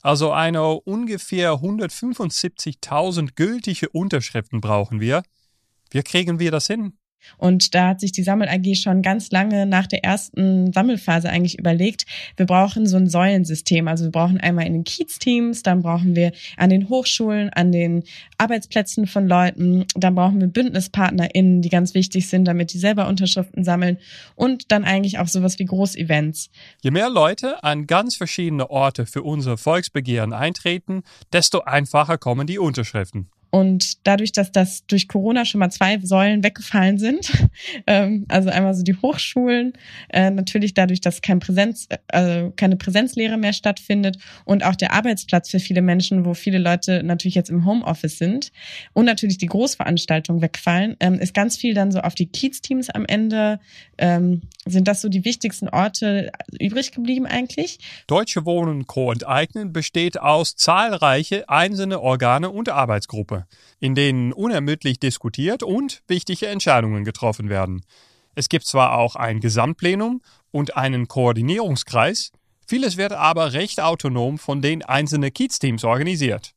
Also 0.01 0.33
eine 0.33 0.67
ungefähr 0.67 1.53
175.000 1.53 3.35
gültige 3.35 3.87
Unterschriften 3.89 4.59
brauchen 4.59 4.99
wir. 4.99 5.23
Wie 5.91 6.03
kriegen 6.03 6.39
wir 6.39 6.51
das 6.51 6.67
hin? 6.67 6.97
Und 7.37 7.75
da 7.75 7.89
hat 7.89 7.99
sich 7.99 8.11
die 8.11 8.23
Sammel 8.23 8.47
AG 8.47 8.75
schon 8.75 9.01
ganz 9.01 9.31
lange 9.31 9.65
nach 9.65 9.87
der 9.87 10.03
ersten 10.03 10.71
Sammelphase 10.73 11.29
eigentlich 11.29 11.59
überlegt, 11.59 12.05
wir 12.37 12.45
brauchen 12.45 12.85
so 12.85 12.97
ein 12.97 13.07
Säulensystem. 13.07 13.87
Also 13.87 14.05
wir 14.05 14.11
brauchen 14.11 14.39
einmal 14.39 14.65
in 14.65 14.73
den 14.73 14.83
Kiez-Teams, 14.83 15.63
dann 15.63 15.81
brauchen 15.81 16.15
wir 16.15 16.31
an 16.57 16.69
den 16.69 16.89
Hochschulen, 16.89 17.49
an 17.49 17.71
den 17.71 18.03
Arbeitsplätzen 18.37 19.07
von 19.07 19.27
Leuten, 19.27 19.85
dann 19.95 20.15
brauchen 20.15 20.39
wir 20.39 20.47
BündnispartnerInnen, 20.47 21.61
die 21.61 21.69
ganz 21.69 21.93
wichtig 21.93 22.27
sind, 22.27 22.45
damit 22.45 22.73
die 22.73 22.77
selber 22.77 23.07
Unterschriften 23.07 23.63
sammeln 23.63 23.97
und 24.35 24.71
dann 24.71 24.83
eigentlich 24.83 25.19
auch 25.19 25.27
sowas 25.27 25.59
wie 25.59 25.65
Großevents. 25.65 26.49
Je 26.81 26.91
mehr 26.91 27.09
Leute 27.09 27.63
an 27.63 27.87
ganz 27.87 28.15
verschiedene 28.15 28.69
Orte 28.69 29.05
für 29.05 29.23
unsere 29.23 29.57
Volksbegehren 29.57 30.33
eintreten, 30.33 31.03
desto 31.31 31.61
einfacher 31.61 32.17
kommen 32.17 32.47
die 32.47 32.59
Unterschriften. 32.59 33.29
Und 33.53 34.07
dadurch, 34.07 34.31
dass 34.31 34.51
das 34.51 34.83
durch 34.87 35.07
Corona 35.07 35.45
schon 35.45 35.59
mal 35.59 35.69
zwei 35.69 35.99
Säulen 35.99 36.43
weggefallen 36.43 36.97
sind, 36.97 37.31
ähm, 37.85 38.25
also 38.27 38.49
einmal 38.49 38.73
so 38.73 38.81
die 38.81 38.95
Hochschulen, 38.95 39.73
äh, 40.09 40.31
natürlich 40.31 40.73
dadurch, 40.73 41.01
dass 41.01 41.21
kein 41.21 41.39
Präsenz, 41.39 41.87
äh, 42.07 42.49
keine 42.55 42.77
Präsenzlehre 42.77 43.37
mehr 43.37 43.53
stattfindet 43.53 44.17
und 44.45 44.65
auch 44.65 44.75
der 44.75 44.91
Arbeitsplatz 44.91 45.51
für 45.51 45.59
viele 45.59 45.83
Menschen, 45.83 46.25
wo 46.25 46.33
viele 46.33 46.57
Leute 46.57 47.03
natürlich 47.03 47.35
jetzt 47.35 47.51
im 47.51 47.63
Homeoffice 47.63 48.17
sind 48.17 48.51
und 48.93 49.05
natürlich 49.05 49.37
die 49.37 49.45
Großveranstaltungen 49.45 50.41
wegfallen, 50.41 50.95
ähm, 50.99 51.19
ist 51.19 51.35
ganz 51.35 51.55
viel 51.55 51.75
dann 51.75 51.91
so 51.91 51.99
auf 51.99 52.15
die 52.15 52.25
Kiez-Teams 52.25 52.89
am 52.89 53.05
Ende. 53.05 53.59
Ähm, 53.99 54.41
sind 54.65 54.87
das 54.87 55.01
so 55.01 55.09
die 55.09 55.25
wichtigsten 55.25 55.69
Orte 55.69 56.31
übrig 56.59 56.91
geblieben 56.91 57.27
eigentlich? 57.27 57.77
Deutsche 58.07 58.47
Wohnen 58.47 58.87
Co. 58.87 59.11
enteignen 59.11 59.71
besteht 59.71 60.19
aus 60.19 60.55
zahlreiche 60.55 61.47
einzelne 61.49 62.01
Organe 62.01 62.49
und 62.49 62.69
Arbeitsgruppen 62.69 63.42
in 63.79 63.95
denen 63.95 64.33
unermüdlich 64.33 64.99
diskutiert 64.99 65.63
und 65.63 66.01
wichtige 66.07 66.47
Entscheidungen 66.47 67.03
getroffen 67.03 67.49
werden. 67.49 67.83
Es 68.35 68.49
gibt 68.49 68.65
zwar 68.65 68.97
auch 68.97 69.15
ein 69.15 69.39
Gesamtplenum 69.39 70.21
und 70.51 70.75
einen 70.75 71.07
Koordinierungskreis, 71.07 72.31
vieles 72.67 72.97
wird 72.97 73.13
aber 73.13 73.53
recht 73.53 73.81
autonom 73.81 74.37
von 74.37 74.61
den 74.61 74.83
einzelnen 74.83 75.33
Kiez-Teams 75.33 75.83
organisiert. 75.83 76.53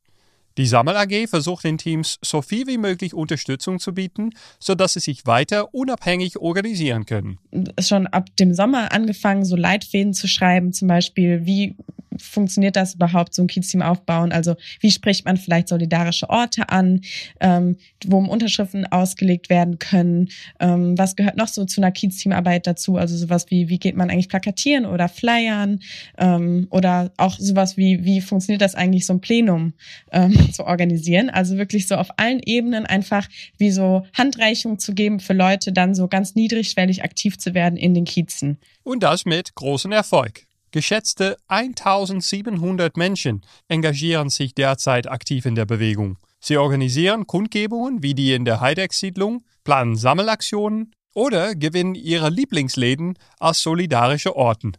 Die 0.57 0.65
Sammel 0.65 0.97
AG 0.97 1.27
versucht 1.29 1.65
den 1.65 1.77
Teams 1.77 2.17
so 2.23 2.41
viel 2.41 2.65
wie 2.65 2.79
möglich 2.79 3.13
Unterstützung 3.13 3.79
zu 3.79 3.93
bieten, 3.93 4.31
sodass 4.59 4.93
sie 4.93 4.99
sich 4.99 5.27
weiter 5.27 5.73
unabhängig 5.75 6.39
organisieren 6.39 7.05
können. 7.05 7.37
Schon 7.79 8.07
ab 8.07 8.35
dem 8.37 8.55
Sommer 8.55 8.91
angefangen, 8.91 9.45
so 9.45 9.55
Leitfäden 9.55 10.15
zu 10.15 10.27
schreiben, 10.27 10.73
zum 10.73 10.87
Beispiel, 10.87 11.45
wie 11.45 11.75
funktioniert 12.19 12.75
das 12.75 12.95
überhaupt, 12.95 13.33
so 13.33 13.41
ein 13.41 13.47
Kiez-Team 13.47 13.81
aufbauen? 13.81 14.31
Also 14.31 14.55
wie 14.79 14.91
spricht 14.91 15.25
man 15.25 15.37
vielleicht 15.37 15.67
solidarische 15.67 16.29
Orte 16.29 16.69
an, 16.69 17.01
ähm, 17.39 17.77
wo 18.05 18.17
Unterschriften 18.17 18.85
ausgelegt 18.85 19.49
werden 19.49 19.79
können? 19.79 20.29
Ähm, 20.59 20.97
was 20.97 21.15
gehört 21.15 21.37
noch 21.37 21.47
so 21.47 21.65
zu 21.65 21.81
einer 21.81 21.91
Kiez-Teamarbeit 21.91 22.67
dazu? 22.67 22.97
Also 22.97 23.17
sowas 23.17 23.45
wie, 23.49 23.69
wie 23.69 23.79
geht 23.79 23.95
man 23.95 24.09
eigentlich 24.09 24.29
plakatieren 24.29 24.85
oder 24.85 25.07
flyern? 25.07 25.79
Ähm, 26.17 26.67
oder 26.69 27.11
auch 27.17 27.37
sowas 27.37 27.77
wie, 27.77 28.03
wie 28.03 28.21
funktioniert 28.21 28.61
das 28.61 28.75
eigentlich, 28.75 29.05
so 29.05 29.13
ein 29.13 29.21
Plenum 29.21 29.73
ähm, 30.11 30.35
zu 30.53 30.65
organisieren? 30.65 31.29
Also 31.29 31.57
wirklich 31.57 31.87
so 31.87 31.95
auf 31.95 32.09
allen 32.17 32.39
Ebenen 32.43 32.85
einfach 32.85 33.27
wie 33.57 33.71
so 33.71 34.05
Handreichung 34.13 34.79
zu 34.79 34.93
geben 34.93 35.19
für 35.19 35.33
Leute, 35.33 35.71
dann 35.71 35.95
so 35.95 36.07
ganz 36.07 36.35
niedrigschwellig 36.35 37.03
aktiv 37.03 37.37
zu 37.37 37.53
werden 37.53 37.77
in 37.77 37.93
den 37.93 38.05
Kiezen. 38.05 38.57
Und 38.83 39.03
das 39.03 39.25
mit 39.25 39.55
großem 39.55 39.91
Erfolg. 39.91 40.46
Geschätzte 40.77 41.37
1700 41.47 42.97
Menschen 42.97 43.41
engagieren 43.67 44.29
sich 44.29 44.53
derzeit 44.53 45.09
aktiv 45.09 45.47
in 45.47 45.55
der 45.55 45.65
Bewegung. 45.65 46.19
Sie 46.39 46.55
organisieren 46.55 47.25
Kundgebungen 47.25 48.03
wie 48.03 48.13
die 48.13 48.33
in 48.33 48.45
der 48.45 48.61
Heideck-Siedlung, 48.61 49.43
planen 49.63 49.95
Sammelaktionen 49.95 50.93
oder 51.15 51.55
gewinnen 51.55 51.95
ihre 51.95 52.29
Lieblingsläden 52.29 53.17
als 53.39 53.61
solidarische 53.61 54.35
Orten. 54.35 54.73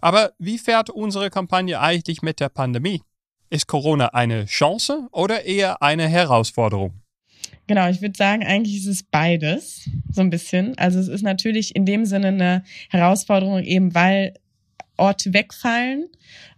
Aber 0.00 0.32
wie 0.40 0.58
fährt 0.58 0.90
unsere 0.90 1.30
Kampagne 1.30 1.78
eigentlich 1.78 2.22
mit 2.22 2.40
der 2.40 2.48
Pandemie? 2.48 3.00
Ist 3.48 3.68
Corona 3.68 4.06
eine 4.06 4.46
Chance 4.46 5.06
oder 5.12 5.44
eher 5.44 5.80
eine 5.80 6.08
Herausforderung? 6.08 7.02
Genau, 7.68 7.88
ich 7.88 8.02
würde 8.02 8.16
sagen, 8.16 8.44
eigentlich 8.44 8.78
ist 8.78 8.88
es 8.88 9.04
beides, 9.04 9.88
so 10.10 10.22
ein 10.22 10.30
bisschen. 10.30 10.76
Also 10.76 10.98
es 10.98 11.06
ist 11.06 11.22
natürlich 11.22 11.76
in 11.76 11.86
dem 11.86 12.04
Sinne 12.04 12.28
eine 12.28 12.64
Herausforderung, 12.90 13.62
eben 13.62 13.94
weil 13.94 14.34
Orte 14.96 15.32
wegfallen, 15.34 16.08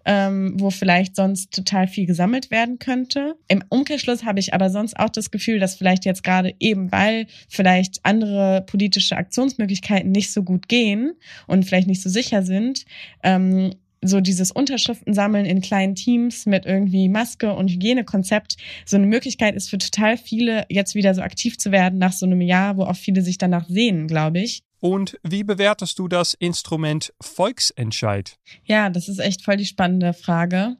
ähm, 0.05 0.55
wo 0.59 0.71
vielleicht 0.71 1.17
sonst 1.17 1.53
total 1.53 1.87
viel 1.87 2.07
gesammelt 2.07 2.51
werden 2.51 2.79
könnte. 2.79 3.35
Im 3.49 3.63
Umkehrschluss 3.69 4.25
habe 4.25 4.41
ich 4.41 4.55
aber 4.55 4.71
sonst 4.71 4.99
auch 4.99 5.11
das 5.11 5.31
Gefühl, 5.31 5.59
dass 5.59 5.77
vielleicht 5.77 6.05
jetzt 6.05 6.25
gerade 6.25 6.55
eben, 6.61 6.91
weil 6.93 7.27
vielleicht 7.49 8.01
andere 8.05 8.65
politische 8.67 9.17
Aktionsmöglichkeiten 9.17 10.11
nicht 10.11 10.33
so 10.33 10.43
gut 10.43 10.69
gehen 10.69 11.13
und 11.47 11.65
vielleicht 11.65 11.89
nicht 11.89 12.03
so 12.03 12.09
sicher 12.09 12.43
sind, 12.43 12.85
ähm, 13.23 13.73
so 14.03 14.21
dieses 14.21 14.51
Unterschriften 14.51 15.13
sammeln 15.13 15.45
in 15.45 15.61
kleinen 15.61 15.95
Teams 15.95 16.47
mit 16.47 16.67
irgendwie 16.67 17.09
Maske 17.09 17.53
und 17.53 17.71
Hygienekonzept 17.71 18.57
so 18.87 18.97
eine 18.97 19.07
Möglichkeit 19.07 19.55
ist 19.55 19.71
für 19.71 19.79
total 19.79 20.17
viele, 20.17 20.67
jetzt 20.69 20.95
wieder 20.95 21.15
so 21.15 21.23
aktiv 21.23 21.59
zu 21.59 21.73
werden 21.73 21.99
nach 21.99 22.13
so 22.13 22.27
einem 22.27 22.41
Jahr, 22.41 22.77
wo 22.77 22.85
auch 22.85 22.97
viele 22.97 23.23
sich 23.23 23.39
danach 23.39 23.69
sehen, 23.69 24.07
glaube 24.07 24.41
ich. 24.41 24.63
Und 24.81 25.19
wie 25.23 25.45
bewertest 25.45 25.99
du 25.99 26.09
das 26.09 26.35
Instrument 26.35 27.13
Volksentscheid? 27.21 28.39
Ja, 28.65 28.91
das 28.91 29.09
ist 29.09 29.19
echt 29.19 29.43
voll 29.43 29.57
die 29.57 29.67
spannende 29.67 30.13
Frage. 30.13 30.77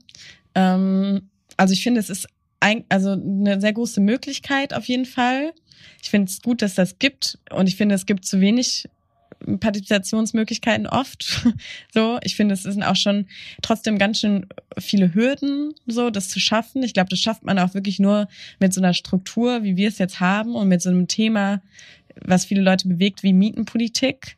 Ähm, 0.55 1.31
also 1.57 1.73
ich 1.73 1.83
finde, 1.83 2.01
es 2.01 2.11
ist 2.11 2.29
ein, 2.61 2.85
also 2.89 3.13
eine 3.13 3.61
sehr 3.61 3.73
große 3.73 4.01
Möglichkeit 4.01 4.75
auf 4.75 4.87
jeden 4.87 5.07
Fall. 5.07 5.53
Ich 6.03 6.11
finde 6.11 6.31
es 6.31 6.43
gut, 6.43 6.63
dass 6.63 6.75
das 6.75 6.99
gibt 6.99 7.39
und 7.51 7.69
ich 7.69 7.77
finde, 7.77 7.95
es 7.95 8.07
gibt 8.07 8.25
zu 8.25 8.41
wenig 8.41 8.89
Partizipationsmöglichkeiten 9.61 10.87
oft. 10.87 11.47
so, 11.95 12.19
ich 12.23 12.37
finde, 12.37 12.55
es 12.55 12.65
sind 12.65 12.83
auch 12.83 12.97
schon 12.97 13.27
trotzdem 13.63 13.99
ganz 13.99 14.21
schön 14.21 14.47
viele 14.79 15.15
Hürden, 15.15 15.75
so 15.87 16.11
das 16.11 16.29
zu 16.29 16.41
schaffen. 16.41 16.83
Ich 16.83 16.95
glaube, 16.95 17.11
das 17.11 17.21
schafft 17.21 17.45
man 17.45 17.59
auch 17.59 17.75
wirklich 17.75 17.99
nur 17.99 18.29
mit 18.59 18.75
so 18.75 18.81
einer 18.81 18.95
Struktur, 18.95 19.63
wie 19.63 19.77
wir 19.77 19.89
es 19.89 19.99
jetzt 19.99 20.21
haben 20.21 20.55
und 20.55 20.69
mit 20.69 20.83
so 20.83 20.91
einem 20.91 21.07
Thema, 21.09 21.63
was 22.25 22.45
viele 22.45 22.63
Leute 22.63 22.89
bewegt, 22.89 23.23
wie 23.23 23.33
Mietenpolitik. 23.33 24.37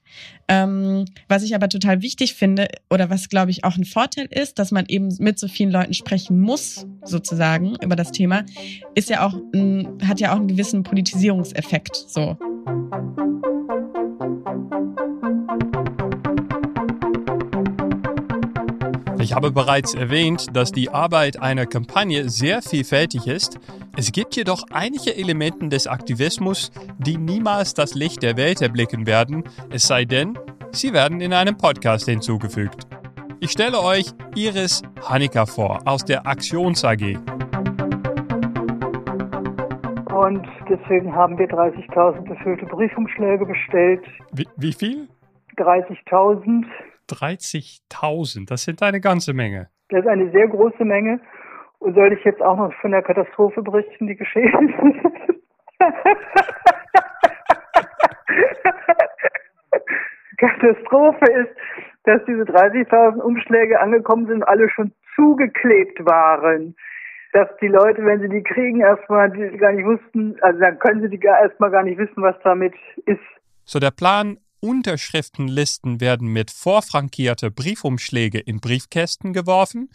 Ähm, 0.49 1.05
was 1.29 1.43
ich 1.43 1.55
aber 1.55 1.69
total 1.69 2.03
wichtig 2.03 2.35
finde 2.35 2.69
oder 2.91 3.11
was, 3.11 3.29
glaube 3.29 3.51
ich, 3.53 3.65
auch 3.65 3.77
ein 3.77 3.85
Vorteil 3.85 4.27
ist, 4.31 4.59
dass 4.59 4.73
man 4.73 4.87
eben 4.89 5.15
mit 5.19 5.39
so 5.39 5.47
vielen 5.47 5.71
Leuten 5.71 5.95
sprechen 5.95 6.41
muss, 6.41 6.87
sozusagen, 7.05 7.77
über 7.83 7.97
das 7.97 8.11
Thema, 8.11 8.45
ist 8.95 9.11
ja 9.11 9.25
auch, 9.25 9.35
ein, 9.55 9.99
hat 10.05 10.19
ja 10.21 10.33
auch 10.33 10.37
einen 10.37 10.49
gewissen 10.49 10.83
Politisierungseffekt, 10.83 11.95
so. 11.95 12.37
Ich 19.31 19.35
habe 19.37 19.53
bereits 19.53 19.95
erwähnt, 19.95 20.49
dass 20.55 20.73
die 20.73 20.91
Arbeit 20.91 21.41
einer 21.41 21.67
Kampagne 21.67 22.29
sehr 22.29 22.63
vielfältig 22.63 23.29
ist. 23.29 23.61
Es 24.00 24.12
gibt 24.12 24.35
jedoch 24.35 24.62
einige 24.73 25.14
Elemente 25.14 25.69
des 25.69 25.87
Aktivismus, 25.87 26.73
die 26.97 27.19
niemals 27.19 27.75
das 27.75 27.95
Licht 27.95 28.23
der 28.23 28.38
Welt 28.38 28.62
erblicken 28.62 29.07
werden, 29.07 29.45
es 29.71 29.87
sei 29.87 30.07
denn, 30.07 30.38
sie 30.71 30.95
werden 30.95 31.21
in 31.21 31.35
einem 31.35 31.59
Podcast 31.59 32.09
hinzugefügt. 32.09 32.88
Ich 33.40 33.50
stelle 33.50 33.78
euch 33.78 34.07
Iris 34.35 34.80
Hanika 35.07 35.45
vor 35.45 35.80
aus 35.85 36.02
der 36.02 36.26
Aktions 36.26 36.83
AG. 36.83 37.19
Und 40.14 40.47
deswegen 40.71 41.14
haben 41.14 41.37
wir 41.37 41.50
30.000 41.50 42.23
befüllte 42.23 42.64
Briefumschläge 42.64 43.45
bestellt. 43.45 44.00
Wie, 44.33 44.49
wie 44.57 44.73
viel? 44.73 45.09
30.000. 45.59 46.64
30.000, 47.11 48.49
das 48.49 48.62
sind 48.62 48.83
eine 48.83 49.02
ganze 49.02 49.35
Menge. 49.35 49.69
Das 49.90 50.00
ist 50.00 50.09
eine 50.09 50.30
sehr 50.30 50.49
große 50.49 50.87
Menge. 50.87 51.21
Soll 51.81 52.13
ich 52.13 52.23
jetzt 52.25 52.43
auch 52.43 52.57
noch 52.57 52.73
von 52.75 52.91
der 52.91 53.03
Katastrophe 53.03 53.63
berichten, 53.63 54.07
die 54.07 54.17
geschehen 54.17 54.69
ist? 54.69 55.41
Katastrophe 60.37 61.25
ist, 61.33 61.51
dass 62.05 62.23
diese 62.27 62.43
30.000 62.43 63.21
Umschläge 63.21 63.81
angekommen 63.81 64.27
sind 64.27 64.43
alle 64.43 64.69
schon 64.71 64.93
zugeklebt 65.15 66.05
waren. 66.05 66.75
Dass 67.33 67.49
die 67.61 67.69
Leute, 67.69 68.05
wenn 68.05 68.21
sie 68.21 68.29
die 68.29 68.43
kriegen, 68.43 68.81
erstmal 68.81 69.31
die 69.31 69.57
gar 69.57 69.73
nicht 69.73 69.87
wussten, 69.87 70.37
also 70.41 70.59
dann 70.61 70.79
können 70.81 71.01
sie 71.03 71.09
die 71.09 71.25
erstmal 71.25 71.71
gar 71.71 71.85
nicht 71.85 71.99
wissen, 71.99 72.23
was 72.23 72.37
damit 72.43 72.75
ist. 73.07 73.21
So 73.65 73.79
der 73.79 73.93
Plan, 73.93 74.39
Unterschriftenlisten 74.61 76.01
werden 76.01 76.33
mit 76.33 76.51
vorfrankierte 76.51 77.51
Briefumschläge 77.51 78.39
in 78.39 78.61
Briefkästen 78.61 79.33
geworfen. 79.33 79.89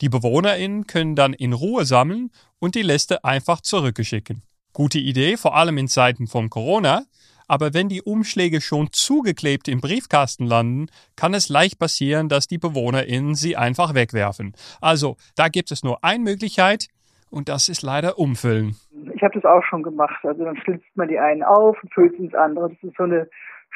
Die 0.00 0.08
BewohnerInnen 0.08 0.86
können 0.86 1.16
dann 1.16 1.32
in 1.32 1.52
Ruhe 1.52 1.84
sammeln 1.84 2.30
und 2.58 2.74
die 2.74 2.82
Liste 2.82 3.24
einfach 3.24 3.60
zurückgeschicken. 3.60 4.42
Gute 4.72 4.98
Idee, 4.98 5.36
vor 5.36 5.56
allem 5.56 5.78
in 5.78 5.88
Zeiten 5.88 6.26
von 6.26 6.50
Corona. 6.50 7.02
Aber 7.48 7.72
wenn 7.72 7.88
die 7.88 8.02
Umschläge 8.02 8.60
schon 8.60 8.88
zugeklebt 8.92 9.68
im 9.68 9.80
Briefkasten 9.80 10.46
landen, 10.46 10.86
kann 11.16 11.32
es 11.34 11.48
leicht 11.48 11.78
passieren, 11.78 12.28
dass 12.28 12.46
die 12.46 12.58
BewohnerInnen 12.58 13.34
sie 13.34 13.56
einfach 13.56 13.94
wegwerfen. 13.94 14.54
Also, 14.80 15.16
da 15.34 15.48
gibt 15.48 15.72
es 15.72 15.82
nur 15.82 16.04
eine 16.04 16.22
Möglichkeit 16.22 16.88
und 17.30 17.48
das 17.48 17.68
ist 17.68 17.82
leider 17.82 18.18
umfüllen. 18.18 18.76
Ich 19.14 19.22
habe 19.22 19.34
das 19.34 19.44
auch 19.44 19.64
schon 19.64 19.82
gemacht. 19.82 20.24
Also 20.24 20.44
dann 20.44 20.56
schlitzt 20.58 20.86
man 20.94 21.08
die 21.08 21.18
einen 21.18 21.42
auf 21.42 21.82
und 21.82 21.92
füllt 21.92 22.14
ins 22.14 22.34
andere. 22.34 22.68
Das 22.68 22.82
ist 22.82 22.96
so 22.96 23.04
eine 23.04 23.28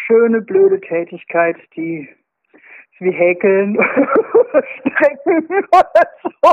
schöne, 0.06 0.40
blöde 0.42 0.80
Tätigkeit, 0.80 1.56
die 1.74 2.08
wie 3.02 3.12
Häkeln 3.12 3.76
oder 3.78 4.64
Strecken 4.80 5.46
oder 5.72 6.08
so. 6.22 6.52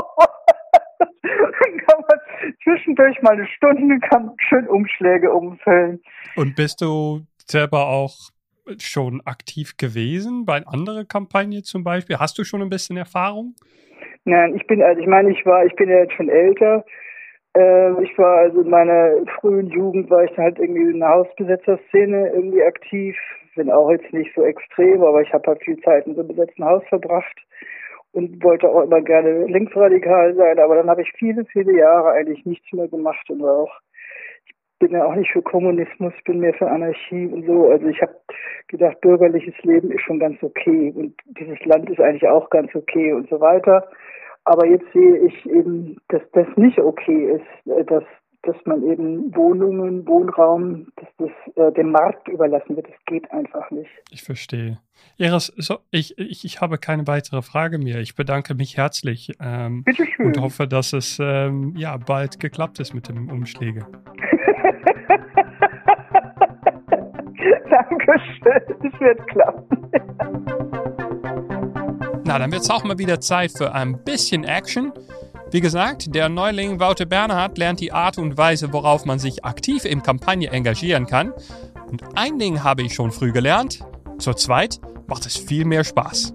Dann 1.22 1.76
kann 1.86 2.04
man 2.08 2.54
zwischendurch 2.62 3.20
mal 3.22 3.32
eine 3.32 3.46
Stunde 3.46 3.98
kann 4.00 4.32
schön 4.38 4.66
Umschläge 4.68 5.30
umfüllen. 5.30 6.00
Und 6.36 6.56
bist 6.56 6.80
du 6.80 7.20
selber 7.46 7.88
auch 7.88 8.30
schon 8.78 9.20
aktiv 9.24 9.76
gewesen 9.76 10.44
bei 10.44 10.64
anderen 10.66 11.08
Kampagnen 11.08 11.64
zum 11.64 11.84
Beispiel? 11.84 12.18
Hast 12.18 12.38
du 12.38 12.44
schon 12.44 12.62
ein 12.62 12.68
bisschen 12.68 12.96
Erfahrung? 12.96 13.54
Nein, 14.24 14.54
ich 14.54 14.66
bin, 14.66 14.82
also 14.82 15.00
ich 15.00 15.06
meine, 15.06 15.30
ich 15.30 15.44
war, 15.46 15.64
ich 15.64 15.74
bin 15.76 15.88
ja 15.88 15.98
jetzt 15.98 16.14
schon 16.14 16.28
älter. 16.28 16.84
Äh, 17.56 18.02
ich 18.02 18.16
war 18.18 18.38
also 18.38 18.60
in 18.60 18.70
meiner 18.70 19.12
frühen 19.40 19.68
Jugend 19.68 20.10
war 20.10 20.24
ich 20.24 20.36
halt 20.36 20.58
irgendwie 20.58 20.90
in 20.90 21.00
der 21.00 21.08
Hausbesetzerszene 21.08 22.30
irgendwie 22.34 22.62
aktiv. 22.62 23.16
Bin 23.60 23.70
auch 23.70 23.90
jetzt 23.90 24.10
nicht 24.14 24.34
so 24.34 24.42
extrem, 24.42 25.02
aber 25.02 25.20
ich 25.20 25.30
habe 25.34 25.46
halt 25.48 25.62
viel 25.62 25.78
Zeit 25.82 26.06
in 26.06 26.14
so 26.14 26.20
einem 26.20 26.28
besetzten 26.28 26.64
Haus 26.64 26.82
verbracht 26.88 27.36
und 28.12 28.42
wollte 28.42 28.66
auch 28.66 28.84
immer 28.84 29.02
gerne 29.02 29.44
linksradikal 29.44 30.34
sein. 30.34 30.58
Aber 30.58 30.76
dann 30.76 30.88
habe 30.88 31.02
ich 31.02 31.12
viele, 31.12 31.44
viele 31.44 31.76
Jahre 31.76 32.12
eigentlich 32.12 32.46
nichts 32.46 32.72
mehr 32.72 32.88
gemacht 32.88 33.28
und 33.28 33.42
war 33.42 33.58
auch 33.58 33.80
ich 34.46 34.54
bin 34.78 34.92
ja 34.92 35.04
auch 35.04 35.14
nicht 35.14 35.30
für 35.30 35.42
Kommunismus, 35.42 36.14
bin 36.24 36.40
mehr 36.40 36.54
für 36.54 36.70
Anarchie 36.70 37.26
und 37.26 37.44
so. 37.44 37.68
Also 37.68 37.86
ich 37.86 38.00
habe 38.00 38.16
gedacht, 38.68 38.98
bürgerliches 39.02 39.54
Leben 39.62 39.90
ist 39.90 40.00
schon 40.00 40.18
ganz 40.18 40.42
okay 40.42 40.90
und 40.96 41.14
dieses 41.38 41.62
Land 41.66 41.90
ist 41.90 42.00
eigentlich 42.00 42.26
auch 42.26 42.48
ganz 42.48 42.74
okay 42.74 43.12
und 43.12 43.28
so 43.28 43.42
weiter. 43.42 43.86
Aber 44.44 44.66
jetzt 44.66 44.90
sehe 44.94 45.18
ich 45.18 45.44
eben, 45.50 45.98
dass 46.08 46.22
das 46.32 46.46
nicht 46.56 46.78
okay 46.78 47.36
ist, 47.36 47.90
dass, 47.90 48.04
dass 48.42 48.56
man 48.64 48.82
eben 48.84 49.34
Wohnungen, 49.34 50.06
Wohnraum, 50.06 50.86
dass 50.96 51.08
das 51.18 51.30
äh, 51.56 51.72
dem 51.72 51.90
Markt 51.90 52.26
überlassen 52.28 52.76
wird. 52.76 52.88
Das 52.88 52.94
geht 53.06 53.30
einfach 53.30 53.70
nicht. 53.70 53.90
Ich 54.10 54.22
verstehe. 54.22 54.78
Iris, 55.18 55.52
so, 55.56 55.78
ich, 55.90 56.18
ich, 56.18 56.44
ich 56.44 56.60
habe 56.60 56.78
keine 56.78 57.06
weitere 57.06 57.42
Frage 57.42 57.78
mehr. 57.78 58.00
Ich 58.00 58.14
bedanke 58.14 58.54
mich 58.54 58.76
herzlich 58.76 59.32
ähm, 59.40 59.84
und 60.18 60.40
hoffe, 60.40 60.66
dass 60.66 60.92
es 60.92 61.18
ähm, 61.20 61.74
ja, 61.76 61.96
bald 61.96 62.40
geklappt 62.40 62.80
ist 62.80 62.94
mit 62.94 63.08
dem 63.08 63.30
Umschläge. 63.30 63.80
Dankeschön, 67.70 68.62
es 68.82 69.00
wird 69.00 69.26
klappen. 69.28 69.90
Na, 72.24 72.38
dann 72.38 72.52
wird 72.52 72.62
es 72.62 72.70
auch 72.70 72.84
mal 72.84 72.96
wieder 72.98 73.20
Zeit 73.20 73.50
für 73.56 73.74
ein 73.74 74.04
bisschen 74.04 74.44
Action. 74.44 74.92
Wie 75.52 75.60
gesagt, 75.60 76.14
der 76.14 76.28
Neuling 76.28 76.78
Wouter 76.78 77.06
Bernhard 77.06 77.58
lernt 77.58 77.80
die 77.80 77.90
Art 77.90 78.18
und 78.18 78.38
Weise, 78.38 78.72
worauf 78.72 79.04
man 79.04 79.18
sich 79.18 79.44
aktiv 79.44 79.84
in 79.84 80.00
Kampagne 80.00 80.48
engagieren 80.48 81.06
kann. 81.06 81.32
Und 81.90 82.04
ein 82.14 82.38
Ding 82.38 82.62
habe 82.62 82.82
ich 82.82 82.94
schon 82.94 83.10
früh 83.10 83.32
gelernt. 83.32 83.80
Zur 84.18 84.36
zweit 84.36 84.78
macht 85.08 85.26
es 85.26 85.36
viel 85.36 85.64
mehr 85.64 85.82
Spaß. 85.82 86.34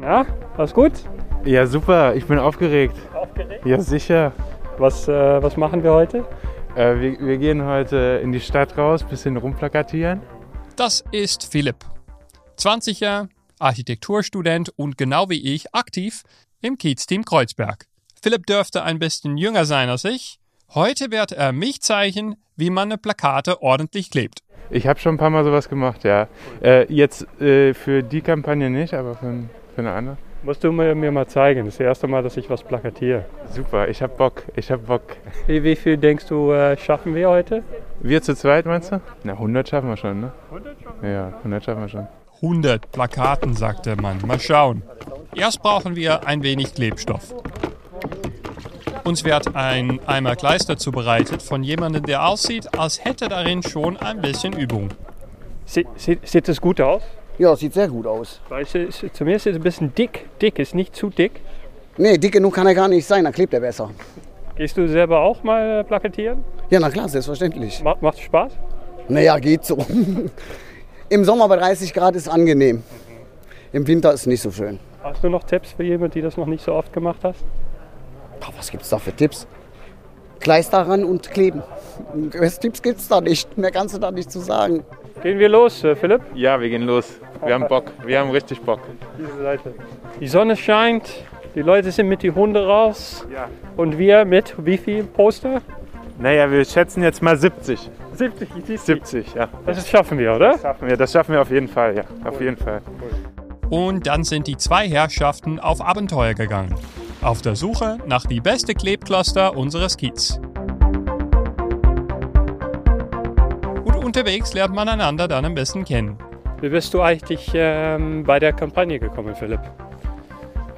Ja, 0.00 0.24
alles 0.56 0.72
gut? 0.72 0.92
Ja, 1.44 1.66
super. 1.66 2.14
Ich 2.14 2.26
bin 2.26 2.38
aufgeregt. 2.38 2.96
Aufgeregt? 3.12 3.66
Ja, 3.66 3.80
sicher. 3.80 4.30
Was, 4.78 5.08
äh, 5.08 5.42
was 5.42 5.56
machen 5.56 5.82
wir 5.82 5.92
heute? 5.92 6.24
Äh, 6.76 7.00
wir, 7.00 7.18
wir 7.18 7.38
gehen 7.38 7.64
heute 7.64 8.20
in 8.22 8.30
die 8.30 8.38
Stadt 8.38 8.78
raus, 8.78 9.02
bisschen 9.02 9.36
rumplakatieren. 9.36 10.22
Das 10.78 11.02
ist 11.10 11.50
Philipp. 11.50 11.78
20er, 12.56 13.26
Architekturstudent 13.58 14.68
und 14.76 14.96
genau 14.96 15.28
wie 15.28 15.54
ich 15.54 15.74
aktiv 15.74 16.22
im 16.60 16.78
Kiez-Team 16.78 17.24
Kreuzberg. 17.24 17.86
Philipp 18.22 18.46
dürfte 18.46 18.84
ein 18.84 19.00
bisschen 19.00 19.36
jünger 19.36 19.64
sein 19.64 19.88
als 19.88 20.04
ich. 20.04 20.38
Heute 20.72 21.10
wird 21.10 21.32
er 21.32 21.50
mich 21.50 21.82
zeigen, 21.82 22.36
wie 22.54 22.70
man 22.70 22.92
eine 22.92 22.96
Plakate 22.96 23.60
ordentlich 23.60 24.08
klebt. 24.12 24.44
Ich 24.70 24.86
habe 24.86 25.00
schon 25.00 25.16
ein 25.16 25.18
paar 25.18 25.30
Mal 25.30 25.42
sowas 25.42 25.68
gemacht, 25.68 26.04
ja. 26.04 26.28
Äh, 26.62 26.86
jetzt 26.94 27.26
äh, 27.40 27.74
für 27.74 28.04
die 28.04 28.20
Kampagne 28.20 28.70
nicht, 28.70 28.94
aber 28.94 29.16
für, 29.16 29.48
für 29.74 29.80
eine 29.80 29.90
andere. 29.90 30.16
Musst 30.42 30.62
du 30.62 30.70
mir, 30.70 30.94
mir 30.94 31.10
mal 31.10 31.26
zeigen. 31.26 31.64
Das 31.64 31.74
ist 31.74 31.80
das 31.80 31.86
erste 31.86 32.06
Mal, 32.06 32.22
dass 32.22 32.36
ich 32.36 32.48
was 32.48 32.62
plakatiere. 32.62 33.24
Super, 33.50 33.88
ich 33.88 34.00
hab 34.02 34.16
Bock, 34.16 34.44
ich 34.54 34.70
hab 34.70 34.86
Bock. 34.86 35.02
Wie, 35.48 35.64
wie 35.64 35.74
viel 35.74 35.96
denkst 35.96 36.26
du, 36.26 36.52
äh, 36.52 36.76
schaffen 36.76 37.14
wir 37.14 37.28
heute? 37.28 37.64
Wir 38.00 38.22
zu 38.22 38.36
zweit, 38.36 38.64
meinst 38.64 38.92
du? 38.92 39.00
Na, 39.24 39.32
100 39.32 39.68
schaffen 39.68 39.88
wir 39.88 39.96
schon, 39.96 40.20
ne? 40.20 40.32
100 40.50 40.76
schon? 40.80 41.10
Ja, 41.10 41.32
100 41.38 41.64
schaffen 41.64 41.80
wir 41.82 41.88
schon. 41.88 42.06
100 42.36 42.92
Plakaten, 42.92 43.54
sagt 43.54 43.86
der 43.86 44.00
Mann. 44.00 44.18
Mal 44.24 44.38
schauen. 44.38 44.82
Erst 45.34 45.60
brauchen 45.60 45.96
wir 45.96 46.24
ein 46.26 46.44
wenig 46.44 46.72
Klebstoff. 46.72 47.34
Uns 49.02 49.24
wird 49.24 49.56
ein 49.56 49.98
Eimer 50.06 50.36
Kleister 50.36 50.76
zubereitet 50.76 51.42
von 51.42 51.64
jemandem, 51.64 52.04
der 52.04 52.26
aussieht, 52.26 52.78
als 52.78 53.04
hätte 53.04 53.28
darin 53.28 53.64
schon 53.64 53.96
ein 53.96 54.20
bisschen 54.20 54.52
Übung. 54.52 54.90
Sie, 55.64 55.84
sieht, 55.96 56.26
sieht 56.28 56.46
das 56.46 56.60
gut 56.60 56.80
aus? 56.80 57.02
Ja, 57.38 57.54
sieht 57.54 57.72
sehr 57.72 57.88
gut 57.88 58.06
aus. 58.06 58.40
Weil 58.48 58.64
es 58.64 58.74
ist, 58.74 59.14
zu 59.14 59.24
mir 59.24 59.36
ist 59.36 59.46
es 59.46 59.54
ein 59.54 59.62
bisschen 59.62 59.94
dick. 59.94 60.26
Dick 60.42 60.58
ist 60.58 60.74
nicht 60.74 60.96
zu 60.96 61.08
dick. 61.08 61.40
Nee, 61.96 62.18
dick 62.18 62.32
genug 62.32 62.54
kann 62.54 62.66
er 62.66 62.74
gar 62.74 62.88
nicht 62.88 63.06
sein, 63.06 63.24
dann 63.24 63.32
klebt 63.32 63.54
er 63.54 63.60
besser. 63.60 63.90
Gehst 64.56 64.76
du 64.76 64.88
selber 64.88 65.20
auch 65.20 65.44
mal 65.44 65.84
plakatieren? 65.84 66.42
Ja, 66.68 66.80
na 66.80 66.90
klar, 66.90 67.08
selbstverständlich. 67.08 67.82
Macht, 67.82 68.02
macht 68.02 68.18
Spaß? 68.18 68.52
Naja, 69.08 69.38
geht 69.38 69.64
so. 69.64 69.78
Im 71.08 71.24
Sommer 71.24 71.48
bei 71.48 71.56
30 71.56 71.94
Grad 71.94 72.16
ist 72.16 72.28
angenehm. 72.28 72.82
Im 73.72 73.86
Winter 73.86 74.12
ist 74.12 74.26
nicht 74.26 74.42
so 74.42 74.50
schön. 74.50 74.80
Hast 75.02 75.22
du 75.22 75.28
noch 75.28 75.44
Tipps 75.44 75.72
für 75.72 75.84
jemanden, 75.84 76.14
die 76.14 76.22
das 76.22 76.36
noch 76.36 76.46
nicht 76.46 76.64
so 76.64 76.72
oft 76.72 76.92
gemacht 76.92 77.20
hast? 77.22 77.44
Ach, 78.40 78.50
was 78.56 78.70
gibt's 78.70 78.88
da 78.88 78.98
für 78.98 79.12
Tipps? 79.12 79.46
Kleister 80.40 80.78
ran 80.88 81.04
und 81.04 81.30
kleben. 81.30 81.62
Tipps 82.60 82.82
gibt's 82.82 83.06
da 83.06 83.20
nicht. 83.20 83.56
Mehr 83.56 83.70
kannst 83.70 83.94
du 83.94 83.98
da 83.98 84.10
nicht 84.10 84.30
zu 84.30 84.40
sagen. 84.40 84.84
Gehen 85.22 85.38
wir 85.38 85.48
los, 85.48 85.82
äh, 85.82 85.96
Philipp? 85.96 86.20
Ja, 86.34 86.60
wir 86.60 86.68
gehen 86.68 86.82
los. 86.82 87.20
Wir 87.44 87.54
haben 87.54 87.66
Bock. 87.66 87.90
Wir 88.04 88.20
haben 88.20 88.30
richtig 88.30 88.60
Bock. 88.60 88.80
Diese 89.18 89.42
Seite. 89.42 89.74
Die 90.20 90.28
Sonne 90.28 90.56
scheint, 90.56 91.24
die 91.54 91.62
Leute 91.62 91.90
sind 91.90 92.08
mit 92.08 92.22
den 92.22 92.34
Hunden 92.34 92.56
raus. 92.56 93.26
Ja. 93.32 93.48
Und 93.76 93.98
wir 93.98 94.24
mit 94.24 94.54
wie 94.58 94.76
viel 94.76 95.04
Poster? 95.04 95.60
Naja, 96.18 96.50
wir 96.50 96.64
schätzen 96.64 97.02
jetzt 97.02 97.22
mal 97.22 97.36
70. 97.36 97.90
70, 98.14 98.48
ich 98.58 98.64
sieh's 98.64 98.86
70, 98.86 99.34
ja. 99.34 99.48
Das 99.64 99.88
schaffen 99.88 100.18
wir, 100.18 100.34
oder? 100.34 100.52
Das 100.52 100.62
schaffen 100.62 100.88
wir, 100.88 100.96
das 100.96 101.12
schaffen 101.12 101.32
wir 101.32 101.42
auf 101.42 101.50
jeden 101.50 101.68
Fall, 101.68 101.96
ja. 101.96 102.02
Auf 102.24 102.40
jeden 102.40 102.56
Fall. 102.56 102.80
Und 103.70 104.06
dann 104.06 104.24
sind 104.24 104.46
die 104.46 104.56
zwei 104.56 104.88
Herrschaften 104.88 105.60
auf 105.60 105.80
Abenteuer 105.80 106.34
gegangen. 106.34 106.74
Auf 107.22 107.42
der 107.42 107.54
Suche 107.54 107.98
nach 108.06 108.24
die 108.26 108.40
beste 108.40 108.74
Klebkloster 108.74 109.56
unseres 109.56 109.96
Kiez. 109.96 110.40
Unterwegs 114.08 114.54
lernt 114.54 114.74
man 114.74 114.88
einander 114.88 115.28
dann 115.28 115.44
am 115.44 115.54
besten 115.54 115.84
kennen. 115.84 116.18
Wie 116.62 116.70
bist 116.70 116.94
du 116.94 117.02
eigentlich 117.02 117.50
ähm, 117.52 118.24
bei 118.24 118.38
der 118.38 118.54
Kampagne 118.54 118.98
gekommen, 118.98 119.36
Philipp? 119.36 119.60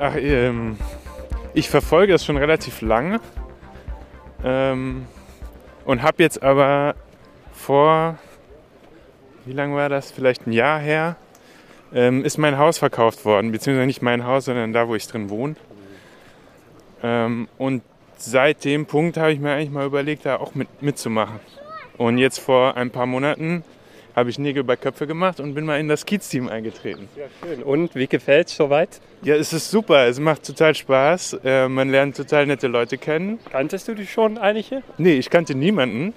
Ach, 0.00 0.16
ähm, 0.16 0.76
ich 1.54 1.70
verfolge 1.70 2.12
das 2.12 2.24
schon 2.24 2.36
relativ 2.36 2.80
lange. 2.82 3.20
Ähm, 4.44 5.06
und 5.84 6.02
habe 6.02 6.22
jetzt 6.24 6.42
aber 6.42 6.96
vor, 7.52 8.18
wie 9.44 9.52
lange 9.52 9.76
war 9.76 9.88
das? 9.88 10.10
Vielleicht 10.10 10.48
ein 10.48 10.52
Jahr 10.52 10.80
her, 10.80 11.14
ähm, 11.94 12.24
ist 12.24 12.36
mein 12.36 12.58
Haus 12.58 12.78
verkauft 12.78 13.24
worden. 13.24 13.52
Beziehungsweise 13.52 13.86
nicht 13.86 14.02
mein 14.02 14.26
Haus, 14.26 14.46
sondern 14.46 14.72
da, 14.72 14.88
wo 14.88 14.96
ich 14.96 15.06
drin 15.06 15.30
wohne. 15.30 15.54
Ähm, 17.04 17.48
und 17.58 17.82
seit 18.16 18.64
dem 18.64 18.86
Punkt 18.86 19.16
habe 19.16 19.32
ich 19.32 19.38
mir 19.38 19.52
eigentlich 19.52 19.70
mal 19.70 19.86
überlegt, 19.86 20.26
da 20.26 20.36
auch 20.36 20.56
mit, 20.56 20.82
mitzumachen. 20.82 21.38
Und 22.00 22.16
jetzt 22.16 22.38
vor 22.38 22.78
ein 22.78 22.90
paar 22.90 23.04
Monaten 23.04 23.62
habe 24.16 24.30
ich 24.30 24.38
Nägel 24.38 24.64
bei 24.64 24.74
Köpfe 24.74 25.06
gemacht 25.06 25.38
und 25.38 25.52
bin 25.52 25.66
mal 25.66 25.78
in 25.78 25.86
das 25.86 26.06
Kiez-Team 26.06 26.48
eingetreten. 26.48 27.10
Ja, 27.14 27.24
schön. 27.46 27.62
Und 27.62 27.94
wie 27.94 28.06
gefällt 28.06 28.48
es 28.48 28.56
soweit? 28.56 29.02
Ja, 29.20 29.34
es 29.34 29.52
ist 29.52 29.70
super. 29.70 30.06
Es 30.06 30.18
macht 30.18 30.46
total 30.46 30.74
Spaß. 30.74 31.40
Äh, 31.44 31.68
man 31.68 31.90
lernt 31.90 32.16
total 32.16 32.46
nette 32.46 32.68
Leute 32.68 32.96
kennen. 32.96 33.38
Kanntest 33.52 33.86
du 33.86 33.94
die 33.94 34.06
schon 34.06 34.38
einige? 34.38 34.82
Nee, 34.96 35.18
ich 35.18 35.28
kannte 35.28 35.54
niemanden. 35.54 36.14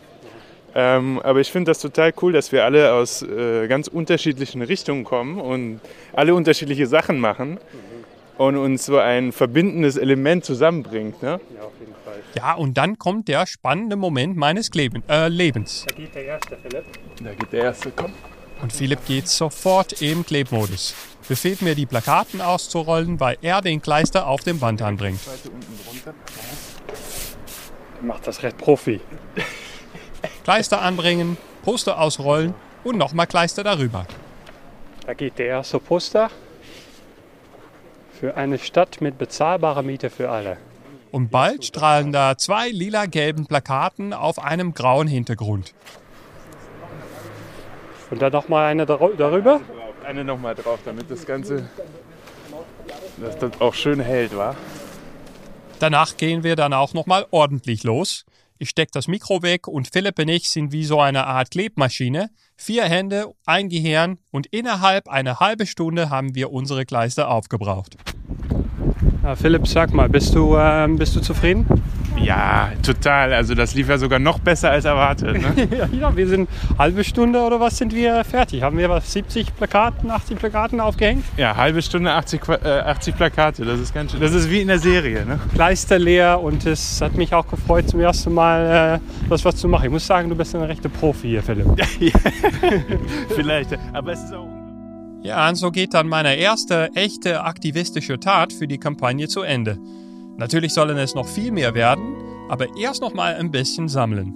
Ähm, 0.74 1.20
aber 1.22 1.42
ich 1.42 1.52
finde 1.52 1.72
das 1.72 1.80
total 1.80 2.14
cool, 2.22 2.32
dass 2.32 2.54
wir 2.54 2.64
alle 2.64 2.94
aus 2.94 3.22
äh, 3.22 3.68
ganz 3.68 3.90
unterschiedlichen 3.90 4.62
Richtungen 4.62 5.04
kommen 5.04 5.38
und 5.38 5.82
alle 6.14 6.34
unterschiedliche 6.34 6.88
Sachen 6.88 7.20
machen 7.20 7.60
und 8.48 8.58
uns 8.58 8.86
so 8.86 8.98
ein 8.98 9.32
verbindendes 9.32 9.98
Element 9.98 10.46
zusammenbringt. 10.46 11.22
Ne? 11.22 11.40
Ja, 11.56 11.64
auf 11.64 11.72
jeden 11.80 11.94
Fall. 12.04 12.22
Ja, 12.36 12.54
und 12.54 12.78
dann 12.78 12.98
kommt 12.98 13.28
der 13.28 13.46
spannende 13.46 13.96
Moment 13.96 14.36
meines 14.36 14.70
Leben, 14.74 15.04
äh, 15.08 15.28
Lebens. 15.28 15.86
Da 15.88 15.96
geht 15.96 16.16
der 16.16 16.26
erste, 16.26 16.58
Philipp. 16.58 16.86
Da 17.22 17.34
geht 17.34 17.54
der 17.54 17.64
erste, 17.64 17.92
komm. 17.96 18.14
Und 18.62 18.72
Philipp 18.72 19.06
geht 19.06 19.28
sofort 19.28 20.02
im 20.02 20.26
Klebmodus. 20.26 20.96
Befiehlt 21.28 21.62
mir, 21.62 21.76
die 21.76 21.86
Plakaten 21.86 22.42
auszurollen, 22.42 23.20
weil 23.20 23.38
er 23.42 23.62
den 23.62 23.82
Kleister 23.82 24.28
auf 24.28 24.44
dem 24.44 24.60
Band 24.60 24.82
anbringt. 24.82 25.20
Macht 28.02 28.28
das 28.28 28.44
recht 28.44 28.58
Profi. 28.58 29.00
Kleister 30.44 30.82
anbringen, 30.82 31.38
Poster 31.64 32.00
ausrollen 32.00 32.54
und 32.84 32.98
nochmal 32.98 33.28
Kleister 33.28 33.64
darüber. 33.64 34.06
Da 35.06 35.14
geht 35.14 35.40
der 35.40 35.48
erste 35.48 35.80
Poster 35.80 36.30
für 38.20 38.36
eine 38.38 38.58
Stadt 38.58 39.02
mit 39.02 39.18
bezahlbarer 39.18 39.82
Miete 39.82 40.10
für 40.10 40.30
alle. 40.30 40.58
Und 41.12 41.30
bald 41.30 41.66
strahlen 41.66 42.12
da 42.12 42.38
zwei 42.38 42.70
lila-gelben 42.70 43.46
Plakaten 43.46 44.14
auf 44.14 44.40
einem 44.40 44.74
grauen 44.74 45.08
Hintergrund. 45.08 45.74
Und 48.10 48.22
dann 48.22 48.32
nochmal 48.32 48.66
eine 48.66 48.86
darüber? 48.86 49.62
Eine 50.06 50.24
nochmal 50.24 50.56
drauf, 50.56 50.80
damit 50.86 51.10
das 51.10 51.26
Ganze 51.26 51.70
dass 53.18 53.38
das 53.38 53.62
auch 53.62 53.74
schön 53.74 54.00
hält, 54.00 54.36
war. 54.36 54.56
Danach 55.80 56.18
gehen 56.18 56.44
wir 56.44 56.56
dann 56.56 56.74
auch 56.74 56.94
nochmal 56.94 57.26
ordentlich 57.32 57.84
los. 57.84 58.26
Ich 58.64 58.70
stecke 58.70 58.92
das 58.94 59.10
Mikro 59.10 59.42
weg 59.42 59.68
und 59.68 59.90
Philipp 59.92 60.20
und 60.20 60.30
ich 60.30 60.50
sind 60.50 60.72
wie 60.72 60.86
so 60.86 61.02
eine 61.02 61.28
Art 61.28 61.52
Klebmaschine. 61.52 62.30
Vier 62.56 62.86
Hände, 62.86 63.34
ein 63.46 63.68
Gehirn 63.68 64.20
und 64.32 64.48
innerhalb 64.48 65.10
einer 65.10 65.42
halben 65.42 65.68
Stunde 65.68 66.10
haben 66.10 66.34
wir 66.34 66.50
unsere 66.50 66.86
Kleister 66.86 67.30
aufgebraucht. 67.30 67.98
Ja, 69.24 69.38
Philipp, 69.38 69.66
sag 69.68 69.94
mal, 69.94 70.10
bist 70.10 70.36
du, 70.36 70.58
äh, 70.58 70.86
bist 70.90 71.16
du 71.16 71.22
zufrieden? 71.22 71.66
Ja, 72.18 72.72
total. 72.86 73.34
Also 73.34 73.56
das 73.56 73.74
lief 73.74 73.88
ja 73.88 73.98
sogar 73.98 74.20
noch 74.20 74.38
besser 74.38 74.72
als 74.72 74.84
erwartet. 74.84 75.42
Ne? 75.42 75.88
ja, 76.00 76.16
wir 76.16 76.28
sind 76.28 76.50
halbe 76.78 77.06
Stunde 77.06 77.40
oder 77.40 77.58
was 77.60 77.78
sind 77.78 77.96
wir 77.96 78.24
fertig? 78.26 78.62
Haben 78.62 78.78
wir 78.78 78.90
was 78.90 79.12
70 79.14 79.56
Plakaten, 79.56 80.12
80 80.12 80.38
Plakaten 80.38 80.80
aufgehängt? 80.82 81.24
Ja, 81.38 81.56
halbe 81.56 81.82
Stunde 81.82 82.12
80, 82.12 82.42
äh, 82.50 82.68
80 82.68 83.16
Plakate. 83.16 83.64
Das 83.66 83.80
ist 83.80 83.94
ganz 83.94 84.12
schön. 84.12 84.20
Das 84.20 84.34
ist 84.34 84.50
wie 84.50 84.60
in 84.60 84.68
der 84.68 84.80
Serie. 84.80 85.26
Ne? 85.26 85.40
Kleister 85.54 85.98
leer 85.98 86.42
und 86.42 86.66
es 86.66 87.02
hat 87.02 87.16
mich 87.16 87.34
auch 87.34 87.48
gefreut, 87.48 87.88
zum 87.88 88.02
ersten 88.02 88.34
Mal 88.34 89.00
äh, 89.00 89.30
was, 89.30 89.46
was 89.46 89.56
zu 89.56 89.70
machen. 89.70 89.86
Ich 89.86 89.92
muss 89.92 90.06
sagen, 90.06 90.28
du 90.28 90.36
bist 90.36 90.54
ein 90.54 90.64
rechter 90.64 90.90
Profi 90.90 91.30
hier, 91.30 91.44
Philipp. 91.44 91.68
Vielleicht. 93.36 93.70
Aber 93.94 94.12
es 94.12 94.24
ist 94.24 94.34
auch 94.34 94.63
ja, 95.24 95.50
und 95.50 95.56
so 95.56 95.72
geht 95.72 95.94
dann 95.94 96.08
meine 96.08 96.36
erste 96.36 96.90
echte 96.96 97.44
aktivistische 97.44 98.20
Tat 98.20 98.52
für 98.54 98.68
die 98.68 98.78
Kampagne 98.78 99.28
zu 99.28 99.42
Ende. 99.42 99.78
Natürlich 100.38 100.74
sollen 100.74 100.98
es 100.98 101.16
noch 101.16 101.28
viel 101.28 101.52
mehr 101.52 101.74
werden, 101.74 102.16
aber 102.50 102.68
erst 102.78 103.02
noch 103.02 103.14
mal 103.14 103.36
ein 103.36 103.52
bisschen 103.52 103.88
sammeln. 103.88 104.36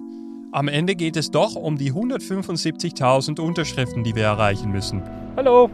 Am 0.54 0.70
Ende 0.70 0.96
geht 0.96 1.18
es 1.18 1.30
doch 1.30 1.56
um 1.56 1.78
die 1.78 1.92
175.000 1.92 3.40
Unterschriften, 3.40 4.04
die 4.04 4.16
wir 4.16 4.24
erreichen 4.24 4.72
müssen. 4.72 5.04
Hallo, 5.36 5.70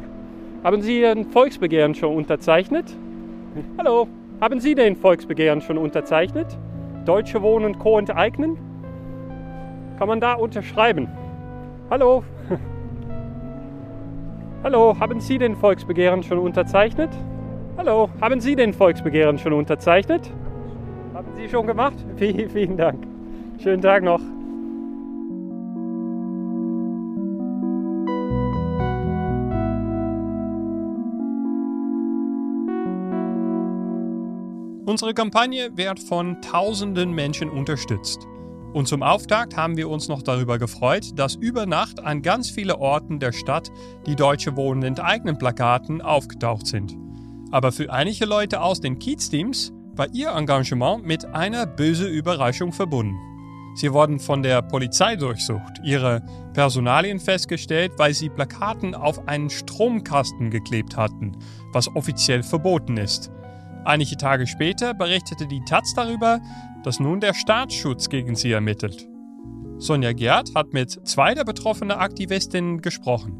haben 0.63 0.81
Sie 0.81 1.05
ein 1.05 1.25
Volksbegehren 1.25 1.93
schon 1.93 2.15
unterzeichnet? 2.15 2.85
Hallo, 3.77 4.07
haben 4.41 4.59
Sie 4.59 4.73
den 4.73 4.95
Volksbegehren 4.95 5.61
schon 5.61 5.77
unterzeichnet? 5.77 6.57
Deutsche 7.05 7.41
Wohnen 7.41 7.77
Co. 7.77 7.99
enteignen? 7.99 8.57
Kann 9.99 10.07
man 10.07 10.19
da 10.19 10.33
unterschreiben? 10.33 11.07
Hallo? 11.89 12.23
Hallo, 14.63 14.97
haben 14.97 15.19
Sie 15.19 15.37
den 15.37 15.57
Volksbegehren 15.57 16.23
schon 16.23 16.37
unterzeichnet? 16.37 17.09
Hallo, 17.75 18.09
haben 18.21 18.39
Sie 18.39 18.55
den 18.55 18.73
Volksbegehren 18.73 19.37
schon 19.37 19.51
unterzeichnet? 19.51 20.31
Haben 21.13 21.27
Sie 21.35 21.49
schon 21.49 21.67
gemacht? 21.67 21.97
Vielen, 22.15 22.77
Dank. 22.77 23.05
Schönen 23.61 23.81
Tag 23.81 24.03
noch. 24.03 24.21
Unsere 34.85 35.13
Kampagne 35.13 35.75
wird 35.75 35.99
von 35.99 36.41
tausenden 36.41 37.11
Menschen 37.11 37.49
unterstützt. 37.49 38.29
Und 38.73 38.87
zum 38.87 39.03
Auftakt 39.03 39.55
haben 39.55 39.77
wir 39.77 39.87
uns 39.87 40.07
noch 40.07 40.23
darüber 40.23 40.57
gefreut, 40.57 41.11
dass 41.15 41.35
über 41.35 41.67
Nacht 41.67 42.03
an 42.03 42.23
ganz 42.23 42.49
viele 42.49 42.79
Orten 42.79 43.19
der 43.19 43.31
Stadt 43.31 43.71
die 44.07 44.15
Deutsche 44.15 44.55
Wohnen 44.55 44.81
enteignen 44.81 45.37
Plakaten 45.37 46.01
aufgetaucht 46.01 46.65
sind. 46.65 46.97
Aber 47.51 47.71
für 47.71 47.93
einige 47.93 48.25
Leute 48.25 48.61
aus 48.61 48.81
den 48.81 48.97
Kiez-Teams 48.97 49.71
war 49.95 50.07
ihr 50.11 50.31
Engagement 50.31 51.05
mit 51.05 51.23
einer 51.25 51.67
bösen 51.67 52.07
Überraschung 52.07 52.73
verbunden. 52.73 53.15
Sie 53.75 53.93
wurden 53.93 54.19
von 54.19 54.41
der 54.41 54.63
Polizei 54.63 55.15
durchsucht, 55.15 55.79
ihre 55.83 56.23
Personalien 56.53 57.19
festgestellt, 57.19 57.91
weil 57.97 58.13
sie 58.15 58.29
Plakaten 58.29 58.95
auf 58.95 59.27
einen 59.27 59.51
Stromkasten 59.51 60.49
geklebt 60.49 60.97
hatten, 60.97 61.37
was 61.71 61.95
offiziell 61.95 62.41
verboten 62.41 62.97
ist. 62.97 63.31
Einige 63.85 64.15
Tage 64.15 64.47
später 64.47 64.93
berichtete 64.93 65.45
die 65.45 65.61
Taz 65.65 65.93
darüber, 65.93 66.39
dass 66.83 66.99
nun 66.99 67.19
der 67.19 67.33
Staatsschutz 67.33 68.09
gegen 68.09 68.35
sie 68.35 68.51
ermittelt. 68.51 69.07
Sonja 69.77 70.13
Gerd 70.13 70.55
hat 70.55 70.71
mit 70.71 70.91
zwei 71.05 71.33
der 71.33 71.43
betroffenen 71.43 71.97
Aktivistinnen 71.97 72.81
gesprochen. 72.81 73.39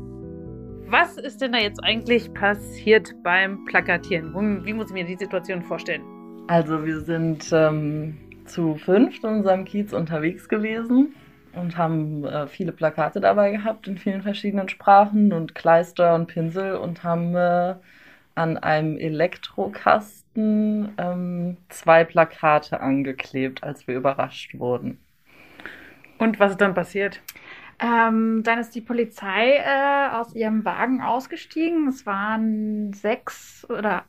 Was 0.88 1.18
ist 1.18 1.42
denn 1.42 1.54
da 1.54 1.60
jetzt 1.60 1.82
eigentlich 1.82 2.34
passiert 2.34 3.16
beim 3.24 3.64
Plakatieren? 3.66 4.34
Wie 4.66 4.74
muss 4.74 4.88
ich 4.88 4.94
mir 4.94 5.06
die 5.06 5.16
Situation 5.16 5.64
vorstellen? 5.64 6.04
Also 6.48 6.86
wir 6.86 7.00
sind 7.00 7.50
ähm, 7.54 8.18
zu 8.46 8.76
fünft 8.76 9.24
in 9.24 9.30
unserem 9.30 9.64
Kiez 9.64 9.94
unterwegs 9.94 10.50
gewesen 10.50 11.16
und 11.56 11.78
haben 11.78 12.26
äh, 12.26 12.48
viele 12.48 12.74
Plakate 12.74 13.22
dabei 13.22 13.52
gehabt 13.52 13.88
in 13.88 13.98
vielen 13.98 14.22
verschiedenen 14.22 14.68
Sprachen 14.68 15.32
und 15.32 15.56
Kleister 15.56 16.16
und 16.16 16.28
Pinsel 16.28 16.76
und 16.76 17.04
haben 17.04 17.34
äh, 17.34 17.76
an 18.36 18.58
einem 18.58 18.98
Elektrokasten 18.98 20.94
ähm, 20.98 21.58
zwei 21.70 22.04
Plakate 22.04 22.82
angeklebt, 22.82 23.64
als 23.64 23.88
wir 23.88 23.96
überrascht 23.96 24.58
wurden. 24.58 25.00
Und 26.18 26.40
was 26.40 26.52
ist 26.52 26.62
dann 26.62 26.74
passiert? 26.74 27.22
Ähm, 27.80 28.44
dann 28.44 28.60
ist 28.60 28.76
die 28.76 28.82
Polizei 28.82 29.58
äh, 29.58 30.10
aus 30.16 30.34
ihrem 30.36 30.64
Wagen 30.64 31.02
ausgestiegen. 31.02 31.88
Es 31.88 32.06
waren 32.06 32.94
sechs 32.94 33.68
oder 33.70 34.04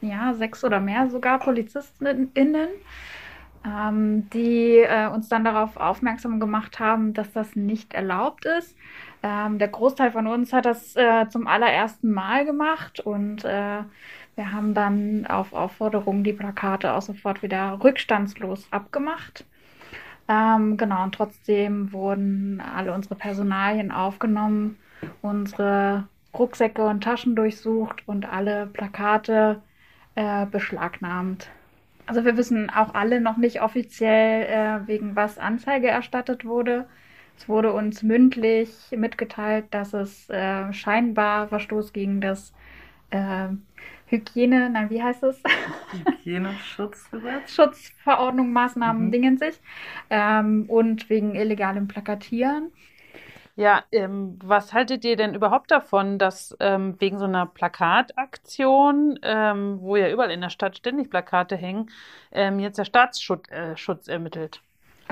ja, 0.00 0.34
sechs 0.34 0.64
oder 0.64 0.80
mehr 0.80 1.08
sogar 1.08 1.38
PolizistInnen, 1.38 2.30
ähm, 3.64 4.30
die 4.30 4.78
äh, 4.78 5.08
uns 5.08 5.28
dann 5.28 5.44
darauf 5.44 5.76
aufmerksam 5.76 6.40
gemacht 6.40 6.80
haben, 6.80 7.12
dass 7.12 7.32
das 7.32 7.54
nicht 7.54 7.94
erlaubt 7.94 8.44
ist. 8.44 8.76
Ähm, 9.22 9.58
der 9.58 9.68
Großteil 9.68 10.10
von 10.10 10.26
uns 10.26 10.52
hat 10.52 10.64
das 10.64 10.96
äh, 10.96 11.28
zum 11.28 11.46
allerersten 11.46 12.10
Mal 12.10 12.44
gemacht 12.44 13.00
und 13.00 13.44
äh, 13.44 13.82
wir 14.34 14.52
haben 14.52 14.74
dann 14.74 15.26
auf 15.26 15.52
Aufforderung 15.52 16.24
die 16.24 16.32
Plakate 16.32 16.94
auch 16.94 17.02
sofort 17.02 17.42
wieder 17.42 17.78
rückstandslos 17.82 18.66
abgemacht. 18.70 19.44
Ähm, 20.28 20.76
genau, 20.76 21.04
und 21.04 21.14
trotzdem 21.14 21.92
wurden 21.92 22.60
alle 22.60 22.92
unsere 22.94 23.14
Personalien 23.14 23.92
aufgenommen, 23.92 24.78
unsere 25.20 26.08
Rucksäcke 26.34 26.82
und 26.86 27.04
Taschen 27.04 27.36
durchsucht 27.36 28.06
und 28.06 28.32
alle 28.32 28.66
Plakate 28.66 29.60
äh, 30.14 30.46
beschlagnahmt. 30.46 31.48
Also 32.06 32.24
wir 32.24 32.36
wissen 32.36 32.70
auch 32.70 32.94
alle 32.94 33.20
noch 33.20 33.36
nicht 33.36 33.62
offiziell, 33.62 34.44
äh, 34.44 34.86
wegen 34.88 35.14
was 35.14 35.38
Anzeige 35.38 35.88
erstattet 35.88 36.44
wurde. 36.44 36.86
Es 37.42 37.48
wurde 37.48 37.72
uns 37.72 38.04
mündlich 38.04 38.70
mitgeteilt, 38.92 39.64
dass 39.72 39.94
es 39.94 40.30
äh, 40.30 40.72
scheinbar 40.72 41.48
Verstoß 41.48 41.92
gegen 41.92 42.20
das 42.20 42.52
äh, 43.10 43.48
Hygiene, 44.06 44.70
nein, 44.70 44.90
wie 44.90 45.02
heißt 45.02 45.24
es? 45.24 45.42
Hygieneschutzgesetz. 45.90 47.52
Schutzverordnung, 47.52 48.52
Maßnahmen, 48.52 49.08
Mhm. 49.08 49.12
dingen 49.12 49.38
sich. 49.38 49.60
Ähm, 50.08 50.66
und 50.68 51.10
wegen 51.10 51.34
illegalem 51.34 51.88
Plakatieren. 51.88 52.70
Ja, 53.56 53.84
ähm, 53.92 54.38
was 54.42 54.72
haltet 54.72 55.04
ihr 55.04 55.16
denn 55.16 55.34
überhaupt 55.34 55.70
davon, 55.70 56.18
dass 56.18 56.56
ähm, 56.60 56.96
wegen 57.00 57.18
so 57.18 57.24
einer 57.26 57.46
Plakataktion, 57.46 59.18
ähm, 59.22 59.78
wo 59.80 59.96
ja 59.96 60.08
überall 60.10 60.30
in 60.30 60.40
der 60.40 60.50
Stadt 60.50 60.76
ständig 60.76 61.10
Plakate 61.10 61.56
hängen, 61.56 61.90
ähm, 62.32 62.58
jetzt 62.60 62.78
der 62.78 62.84
Staatsschutz 62.86 63.48
äh, 63.50 64.12
ermittelt? 64.12 64.62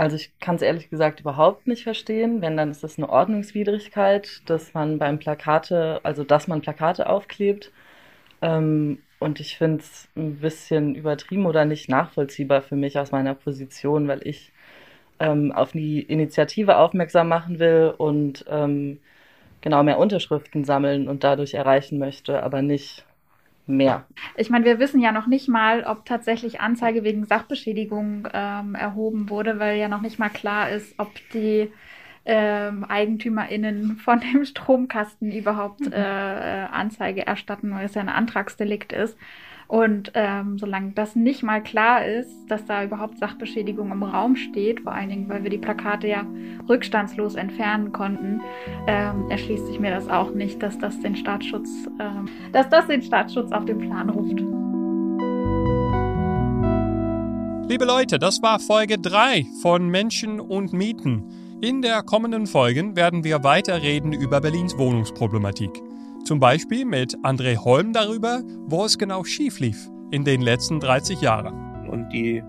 Also 0.01 0.17
ich 0.17 0.33
kann 0.41 0.57
es 0.57 0.63
ehrlich 0.63 0.89
gesagt 0.89 1.21
überhaupt 1.21 1.67
nicht 1.67 1.83
verstehen. 1.83 2.41
Wenn, 2.41 2.57
dann 2.57 2.71
ist 2.71 2.83
das 2.83 2.97
eine 2.97 3.11
Ordnungswidrigkeit, 3.11 4.41
dass 4.47 4.73
man 4.73 4.99
beim 4.99 5.19
Plakate, 5.19 6.01
also 6.05 6.25
dass 6.25 6.49
man 6.49 6.63
Plakate 6.63 7.07
aufklebt. 7.07 7.71
Ähm, 8.41 9.01
und 9.19 9.41
ich 9.41 9.59
finde 9.59 9.81
es 9.81 10.09
ein 10.17 10.37
bisschen 10.37 10.95
übertrieben 10.95 11.45
oder 11.45 11.67
nicht 11.67 11.91
nachvollziehbar 11.91 12.63
für 12.63 12.77
mich 12.77 12.99
aus 12.99 13.13
meiner 13.13 13.35
Position, 13.35 14.09
weil 14.09 14.27
ich 14.27 14.53
ähm, 15.19 15.53
auf 15.53 15.73
die 15.73 16.01
Initiative 16.01 16.79
aufmerksam 16.79 17.29
machen 17.29 17.59
will 17.59 17.93
und 17.99 18.47
ähm, 18.49 19.01
genau 19.61 19.83
mehr 19.83 19.99
Unterschriften 19.99 20.65
sammeln 20.65 21.09
und 21.09 21.25
dadurch 21.25 21.53
erreichen 21.53 21.99
möchte, 21.99 22.43
aber 22.43 22.63
nicht 22.63 23.05
mehr. 23.67 24.05
Ich 24.37 24.51
meine, 24.51 24.65
wir 24.65 24.79
wissen 24.79 25.01
ja 25.01 25.13
noch 25.13 25.27
nicht 25.27 25.49
mal, 25.49 25.85
ob 25.85 26.05
tatsächlich 26.05 26.61
Anzeige 26.61 27.05
wegen 27.05 27.25
Sachbeschädigung 27.25 28.29
ähm, 28.33 28.75
erhoben 28.75 29.31
wurde, 29.31 29.59
weil 29.59 29.79
ja 29.79 29.89
noch 29.89 30.01
nicht 30.01 30.19
mal 30.19 30.29
klar 30.29 30.71
ist, 30.71 30.95
ob 30.99 31.11
die 31.33 31.71
ähm, 32.25 32.85
EigentümerInnen 32.89 33.97
von 33.97 34.21
dem 34.33 34.45
Stromkasten 34.45 35.33
überhaupt 35.33 35.81
mhm. 35.81 35.93
äh, 35.93 36.67
Anzeige 36.71 37.27
erstatten, 37.27 37.73
weil 37.75 37.87
es 37.87 37.95
ja 37.95 38.03
ein 38.03 38.09
Antragsdelikt 38.09 38.93
ist. 38.93 39.17
Und 39.71 40.11
ähm, 40.15 40.59
solange 40.59 40.91
das 40.95 41.15
nicht 41.15 41.45
mal 41.45 41.63
klar 41.63 42.05
ist, 42.05 42.47
dass 42.49 42.65
da 42.65 42.83
überhaupt 42.83 43.19
Sachbeschädigung 43.19 43.93
im 43.93 44.03
Raum 44.03 44.35
steht, 44.35 44.81
vor 44.81 44.91
allen 44.91 45.11
Dingen, 45.11 45.29
weil 45.29 45.45
wir 45.45 45.51
die 45.51 45.59
Plakate 45.59 46.09
ja 46.09 46.27
rückstandslos 46.69 47.37
entfernen 47.37 47.93
konnten, 47.93 48.41
ähm, 48.89 49.31
erschließt 49.31 49.69
sich 49.69 49.79
mir 49.79 49.93
das 49.93 50.09
auch 50.09 50.33
nicht, 50.33 50.61
dass 50.61 50.77
das 50.81 50.99
den 50.99 51.15
Staatsschutz, 51.15 51.69
ähm, 52.01 52.29
dass 52.51 52.69
das 52.69 52.89
den 52.89 53.01
Staatsschutz 53.01 53.53
auf 53.53 53.65
den 53.65 53.79
Plan 53.79 54.11
ruft. 54.11 54.41
Liebe 57.71 57.85
Leute, 57.85 58.19
das 58.19 58.43
war 58.43 58.59
Folge 58.59 58.99
3 58.99 59.47
von 59.63 59.89
Menschen 59.89 60.41
und 60.41 60.73
Mieten. 60.73 61.59
In 61.61 61.81
der 61.81 62.03
kommenden 62.03 62.49
Folgen 62.49 62.97
werden 62.97 63.23
wir 63.23 63.45
weiter 63.45 63.81
reden 63.81 64.13
über 64.13 64.41
Berlins 64.41 64.77
Wohnungsproblematik. 64.77 65.90
Zum 66.25 66.39
Beispiel 66.39 66.85
mit 66.85 67.17
André 67.23 67.57
Holm 67.57 67.93
darüber, 67.93 68.43
wo 68.67 68.85
es 68.85 68.99
genau 68.99 69.25
schief 69.25 69.59
lief 69.59 69.91
in 70.11 70.25
den 70.25 70.43
letzten 70.43 70.79
30 70.79 71.21
Jahren. 71.21 71.89
Und 71.89 72.11
die 72.11 72.43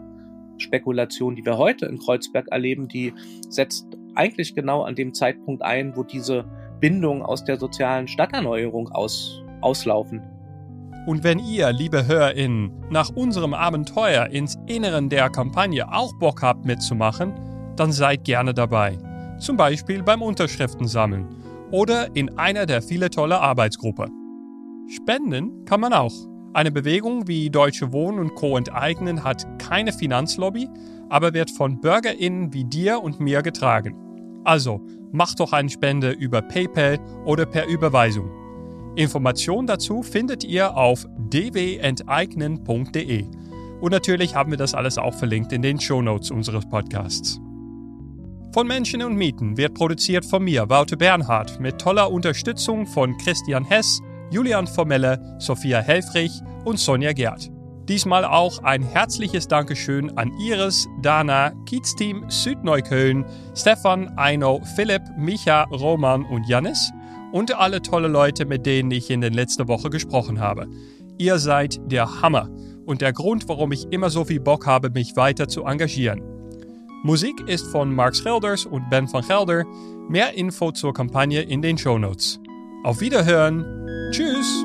Spekulation, 0.57 1.35
die 1.35 1.45
wir 1.45 1.57
heute 1.57 1.85
in 1.87 1.97
Kreuzberg 1.97 2.47
erleben, 2.51 2.87
die 2.87 3.13
setzt 3.49 3.87
eigentlich 4.15 4.53
genau 4.53 4.83
an 4.83 4.95
dem 4.95 5.13
Zeitpunkt 5.13 5.63
ein, 5.63 5.95
wo 5.95 6.03
diese 6.03 6.45
Bindungen 6.79 7.23
aus 7.23 7.43
der 7.43 7.57
sozialen 7.57 8.07
Stadterneuerung 8.07 8.89
aus, 8.89 9.41
auslaufen. 9.61 10.21
Und 11.07 11.23
wenn 11.23 11.39
ihr, 11.39 11.71
liebe 11.71 12.05
HörerInnen, 12.05 12.71
nach 12.91 13.09
unserem 13.09 13.53
Abenteuer 13.55 14.27
ins 14.27 14.59
Inneren 14.67 15.09
der 15.09 15.29
Kampagne 15.29 15.91
auch 15.91 16.13
Bock 16.19 16.43
habt 16.43 16.65
mitzumachen, 16.65 17.33
dann 17.75 17.91
seid 17.91 18.25
gerne 18.25 18.53
dabei. 18.53 18.97
Zum 19.39 19.57
Beispiel 19.57 20.03
beim 20.03 20.21
Unterschriftensammeln 20.21 21.40
oder 21.71 22.15
in 22.15 22.37
einer 22.37 22.65
der 22.65 22.81
viele 22.81 23.09
tolle 23.09 23.39
Arbeitsgruppen. 23.39 24.11
Spenden 24.87 25.65
kann 25.65 25.79
man 25.79 25.93
auch. 25.93 26.13
Eine 26.53 26.71
Bewegung 26.71 27.27
wie 27.27 27.49
Deutsche 27.49 27.93
Wohnen 27.93 28.19
und 28.19 28.35
Co. 28.35 28.57
enteignen 28.57 29.23
hat 29.23 29.47
keine 29.57 29.93
Finanzlobby, 29.93 30.67
aber 31.09 31.33
wird 31.33 31.49
von 31.49 31.79
BürgerInnen 31.79 32.53
wie 32.53 32.65
dir 32.65 33.01
und 33.01 33.21
mir 33.21 33.41
getragen. 33.41 33.95
Also, 34.43 34.81
mach 35.11 35.33
doch 35.35 35.53
eine 35.53 35.69
Spende 35.69 36.11
über 36.11 36.41
PayPal 36.41 36.99
oder 37.25 37.45
per 37.45 37.67
Überweisung. 37.67 38.29
Informationen 38.95 39.67
dazu 39.67 40.03
findet 40.03 40.43
ihr 40.43 40.75
auf 40.75 41.07
dwenteignen.de. 41.29 43.25
Und 43.79 43.91
natürlich 43.91 44.35
haben 44.35 44.51
wir 44.51 44.57
das 44.57 44.73
alles 44.73 44.97
auch 44.97 45.13
verlinkt 45.13 45.53
in 45.53 45.61
den 45.61 45.79
Shownotes 45.79 46.31
unseres 46.31 46.67
Podcasts. 46.67 47.39
Von 48.53 48.67
Menschen 48.67 49.01
und 49.01 49.15
Mieten 49.15 49.55
wird 49.55 49.75
produziert 49.75 50.25
von 50.25 50.43
mir, 50.43 50.69
Wouter 50.69 50.97
Bernhard, 50.97 51.61
mit 51.61 51.79
toller 51.79 52.11
Unterstützung 52.11 52.85
von 52.85 53.17
Christian 53.17 53.63
Hess, 53.63 54.01
Julian 54.29 54.67
Formelle, 54.67 55.37
Sophia 55.39 55.79
Helfrich 55.79 56.33
und 56.65 56.77
Sonja 56.77 57.13
Gerd. 57.13 57.49
Diesmal 57.87 58.25
auch 58.25 58.61
ein 58.63 58.83
herzliches 58.83 59.47
Dankeschön 59.47 60.17
an 60.17 60.33
Iris, 60.37 60.85
Dana, 61.01 61.53
Kiezteam 61.65 62.25
Südneukölln, 62.29 63.23
Stefan, 63.55 64.17
Eino, 64.17 64.59
Philipp, 64.75 65.03
Micha, 65.17 65.63
Roman 65.71 66.25
und 66.25 66.45
Janis 66.45 66.91
und 67.31 67.57
alle 67.57 67.81
tolle 67.81 68.09
Leute, 68.09 68.45
mit 68.45 68.65
denen 68.65 68.91
ich 68.91 69.09
in 69.09 69.21
den 69.21 69.33
letzten 69.33 69.69
Woche 69.69 69.89
gesprochen 69.89 70.41
habe. 70.41 70.67
Ihr 71.17 71.39
seid 71.39 71.79
der 71.89 72.21
Hammer 72.21 72.49
und 72.85 72.99
der 72.99 73.13
Grund, 73.13 73.47
warum 73.47 73.71
ich 73.71 73.85
immer 73.91 74.09
so 74.09 74.25
viel 74.25 74.41
Bock 74.41 74.65
habe, 74.67 74.89
mich 74.89 75.15
weiter 75.15 75.47
zu 75.47 75.63
engagieren. 75.63 76.30
Musik 77.03 77.41
ist 77.47 77.65
von 77.71 77.95
Mark 77.95 78.15
Schelders 78.15 78.67
und 78.67 78.87
Ben 78.91 79.11
van 79.11 79.25
Gelder. 79.27 79.65
Mehr 80.07 80.35
Info 80.35 80.71
zur 80.71 80.93
Kampagne 80.93 81.41
in 81.41 81.59
den 81.63 81.75
Show 81.75 81.97
Notes. 81.97 82.39
Auf 82.83 83.01
Wiederhören. 83.01 83.65
Tschüss. 84.11 84.63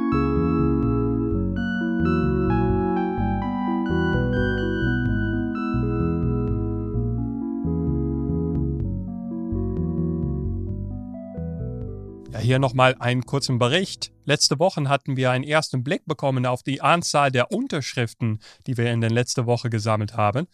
Hier 12.38 12.59
nochmal 12.59 12.96
einen 12.99 13.25
kurzen 13.25 13.59
Bericht. 13.59 14.12
Letzte 14.27 14.59
Woche 14.59 14.87
hatten 14.90 15.16
wir 15.16 15.31
einen 15.31 15.42
ersten 15.42 15.83
Blick 15.83 16.05
bekommen 16.05 16.44
auf 16.44 16.62
die 16.62 16.83
Anzahl 16.83 17.33
der 17.33 17.51
Unterschriften, 17.51 18.40
die 18.66 18.77
wir 18.77 18.92
in 18.92 19.01
der 19.01 19.11
letzten 19.11 19.46
Woche 19.46 19.70
gesammelt 19.70 20.18
haben. 20.18 20.46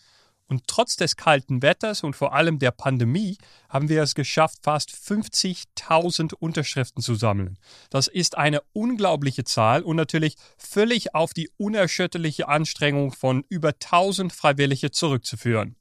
Und 0.49 0.67
trotz 0.67 0.97
des 0.97 1.17
kalten 1.17 1.63
Wetters 1.63 2.03
und 2.03 2.15
vor 2.15 2.35
allem 2.35 2.59
der 2.59 2.73
Pandemie 2.73 3.39
haben 3.69 3.89
wir 3.89 4.03
es 4.03 4.15
geschafft, 4.15 4.59
fast 4.63 4.91
50.000 4.91 6.35
Unterschriften 6.35 7.03
zu 7.03 7.15
sammeln. 7.15 7.59
Das 7.89 8.07
ist 8.07 8.37
eine 8.37 8.61
unglaubliche 8.73 9.45
Zahl 9.45 9.83
und 9.83 9.97
natürlich 9.97 10.37
völlig 10.59 11.15
auf 11.15 11.33
die 11.33 11.51
unerschütterliche 11.57 12.49
Anstrengung 12.49 13.13
von 13.13 13.45
über 13.49 13.71
1000 13.71 14.33
Freiwillige 14.33 14.91
zurückzuführen. 14.91 15.77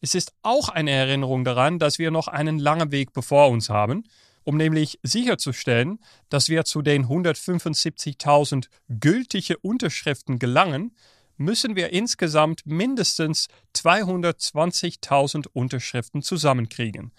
Es 0.00 0.14
ist 0.14 0.32
auch 0.42 0.68
eine 0.68 0.90
Erinnerung 0.90 1.44
daran, 1.44 1.78
dass 1.78 1.98
wir 1.98 2.10
noch 2.10 2.28
einen 2.28 2.58
langen 2.58 2.92
Weg 2.92 3.12
bevor 3.12 3.48
uns 3.48 3.70
haben, 3.70 4.04
um 4.42 4.56
nämlich 4.56 5.00
sicherzustellen, 5.02 5.98
dass 6.28 6.48
wir 6.48 6.64
zu 6.64 6.82
den 6.82 7.06
175.000 7.06 8.68
gültige 8.88 9.56
Unterschriften 9.58 10.38
gelangen, 10.38 10.94
müssen 11.36 11.76
wir 11.76 11.92
insgesamt 11.92 12.66
mindestens 12.66 13.48
220.000 13.74 15.48
Unterschriften 15.52 16.22
zusammenkriegen. 16.22 17.12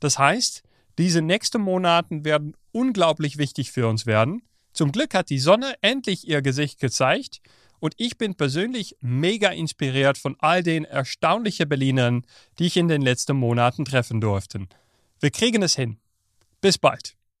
Das 0.00 0.18
heißt, 0.18 0.62
diese 0.98 1.22
nächsten 1.22 1.60
Monate 1.60 2.24
werden 2.24 2.56
unglaublich 2.72 3.38
wichtig 3.38 3.72
für 3.72 3.86
uns 3.86 4.06
werden. 4.06 4.42
Zum 4.72 4.92
Glück 4.92 5.14
hat 5.14 5.30
die 5.30 5.38
Sonne 5.38 5.74
endlich 5.80 6.26
ihr 6.28 6.42
Gesicht 6.42 6.80
gezeigt 6.80 7.40
und 7.80 7.94
ich 7.96 8.18
bin 8.18 8.34
persönlich 8.34 8.96
mega 9.00 9.50
inspiriert 9.50 10.18
von 10.18 10.36
all 10.38 10.62
den 10.62 10.84
erstaunlichen 10.84 11.68
Berlinern, 11.68 12.24
die 12.58 12.66
ich 12.66 12.76
in 12.76 12.88
den 12.88 13.02
letzten 13.02 13.36
Monaten 13.36 13.84
treffen 13.84 14.20
durfte. 14.20 14.66
Wir 15.20 15.30
kriegen 15.30 15.62
es 15.62 15.76
hin. 15.76 15.98
Bis 16.60 16.78
bald. 16.78 17.17